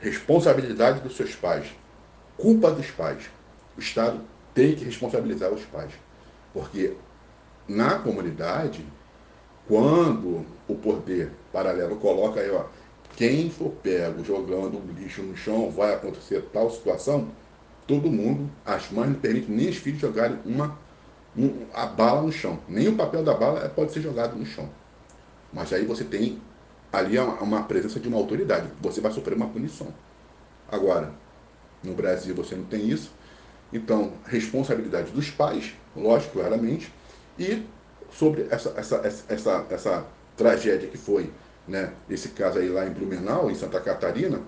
responsabilidade 0.00 1.00
dos 1.00 1.16
seus 1.16 1.34
pais, 1.34 1.66
culpa 2.36 2.70
dos 2.70 2.90
pais. 2.90 3.28
O 3.76 3.80
Estado 3.80 4.20
tem 4.54 4.74
que 4.74 4.84
responsabilizar 4.84 5.52
os 5.52 5.64
pais, 5.64 5.92
porque 6.52 6.94
na 7.68 7.98
comunidade, 7.98 8.84
quando 9.66 10.46
o 10.66 10.74
poder 10.74 11.30
paralelo 11.52 11.96
coloca 11.96 12.40
aí, 12.40 12.50
ó, 12.50 12.64
quem 13.16 13.50
for 13.50 13.70
pego 13.82 14.24
jogando 14.24 14.80
lixo 14.98 15.22
no 15.22 15.36
chão, 15.36 15.70
vai 15.70 15.94
acontecer 15.94 16.48
tal 16.52 16.70
situação, 16.70 17.28
todo 17.86 18.10
mundo, 18.10 18.50
as 18.64 18.90
mães 18.90 19.10
não 19.10 19.18
permitem 19.18 19.54
nem 19.54 19.68
os 19.68 19.76
filhos 19.76 20.00
jogarem 20.00 20.38
uma, 20.44 20.78
um, 21.36 21.66
a 21.74 21.86
bala 21.86 22.22
no 22.22 22.32
chão. 22.32 22.58
Nem 22.68 22.88
o 22.88 22.96
papel 22.96 23.24
da 23.24 23.34
bala 23.34 23.68
pode 23.68 23.92
ser 23.92 24.00
jogado 24.00 24.36
no 24.36 24.46
chão. 24.46 24.68
Mas 25.52 25.72
aí 25.72 25.84
você 25.84 26.04
tem 26.04 26.40
ali 26.92 27.18
uma, 27.18 27.34
uma 27.40 27.62
presença 27.64 27.98
de 27.98 28.08
uma 28.08 28.18
autoridade. 28.18 28.68
Você 28.80 29.00
vai 29.00 29.12
sofrer 29.12 29.34
uma 29.34 29.48
punição. 29.48 29.88
Agora, 30.70 31.12
no 31.82 31.94
Brasil 31.94 32.34
você 32.34 32.54
não 32.54 32.64
tem 32.64 32.88
isso. 32.88 33.10
Então, 33.72 34.12
responsabilidade 34.24 35.10
dos 35.10 35.30
pais, 35.30 35.74
lógico, 35.96 36.34
claramente, 36.34 36.92
e 37.38 37.64
sobre 38.10 38.46
essa, 38.50 38.72
essa, 38.76 38.96
essa, 39.28 39.66
essa, 39.70 40.06
tragédia 40.36 40.88
que 40.88 40.96
foi 40.96 41.32
né, 41.66 41.92
esse 42.08 42.28
caso 42.28 42.60
aí 42.60 42.68
lá 42.68 42.86
em 42.86 42.90
Blumenau, 42.90 43.50
em 43.50 43.54
Santa 43.56 43.80
Catarina, 43.80 44.40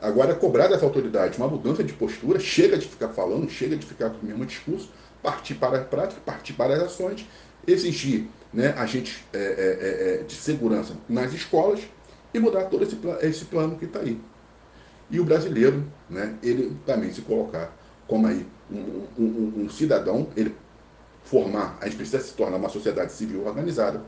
agora 0.00 0.30
é 0.30 0.34
cobrar 0.34 0.68
das 0.68 0.82
autoridades 0.82 1.36
uma 1.36 1.48
mudança 1.48 1.82
de 1.82 1.92
postura, 1.92 2.38
chega 2.38 2.78
de 2.78 2.86
ficar 2.86 3.08
falando, 3.08 3.50
chega 3.50 3.76
de 3.76 3.84
ficar 3.84 4.10
com 4.10 4.18
o 4.18 4.24
mesmo 4.24 4.46
discurso, 4.46 4.88
partir 5.20 5.54
para 5.54 5.78
a 5.78 5.84
prática, 5.84 6.20
partir 6.24 6.52
para 6.52 6.74
as 6.74 6.82
ações, 6.82 7.26
exigir 7.66 8.26
né, 8.52 8.74
agentes 8.76 9.24
é, 9.32 9.38
é, 9.38 9.40
é, 9.40 10.20
é, 10.20 10.22
de 10.22 10.34
segurança 10.34 10.94
nas 11.08 11.32
escolas 11.32 11.80
e 12.32 12.38
mudar 12.38 12.66
todo 12.66 12.84
esse, 12.84 12.96
esse 13.22 13.44
plano 13.46 13.76
que 13.76 13.84
está 13.84 14.00
aí. 14.00 14.18
E 15.10 15.20
o 15.20 15.24
brasileiro, 15.24 15.84
né, 16.08 16.34
ele 16.42 16.76
também 16.86 17.12
se 17.12 17.20
colocar 17.20 17.76
como 18.06 18.26
aí 18.26 18.46
um, 18.70 19.06
um, 19.18 19.52
um 19.64 19.68
cidadão, 19.68 20.28
ele 20.36 20.54
formar, 21.24 21.78
a 21.80 21.86
gente 21.86 21.96
precisa 21.96 22.20
se 22.20 22.34
tornar 22.34 22.56
uma 22.56 22.68
sociedade 22.68 23.12
civil 23.12 23.46
organizada 23.46 24.02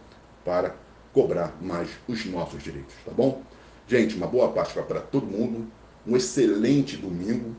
para 0.45 0.75
cobrar 1.13 1.57
mais 1.61 1.89
os 2.09 2.25
nossos 2.27 2.63
direitos, 2.63 2.95
tá 3.05 3.13
bom? 3.13 3.43
Gente, 3.87 4.17
uma 4.17 4.27
boa 4.27 4.51
Páscoa 4.53 4.83
para 4.83 5.01
todo 5.01 5.27
mundo, 5.27 5.67
um 6.07 6.17
excelente 6.17 6.97
domingo 6.97 7.55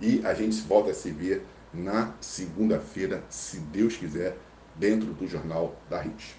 e 0.00 0.24
a 0.24 0.34
gente 0.34 0.60
volta 0.62 0.90
a 0.90 0.94
se 0.94 1.10
ver 1.10 1.44
na 1.72 2.12
segunda-feira, 2.20 3.22
se 3.28 3.58
Deus 3.58 3.96
quiser, 3.96 4.36
dentro 4.76 5.12
do 5.12 5.26
Jornal 5.26 5.74
da 5.88 6.00
RIT. 6.00 6.36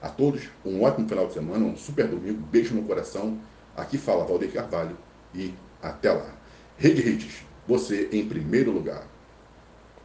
A 0.00 0.08
todos, 0.08 0.48
um 0.64 0.82
ótimo 0.82 1.08
final 1.08 1.26
de 1.26 1.32
semana, 1.32 1.64
um 1.64 1.76
super 1.76 2.06
domingo, 2.06 2.40
beijo 2.46 2.74
no 2.74 2.82
coração. 2.82 3.38
Aqui 3.76 3.98
fala 3.98 4.24
Valdeir 4.24 4.52
Carvalho 4.52 4.96
e 5.34 5.54
até 5.82 6.12
lá. 6.12 6.30
Rede 6.76 7.08
Hits, 7.08 7.44
você 7.66 8.08
em 8.12 8.28
primeiro 8.28 8.70
lugar. 8.70 9.06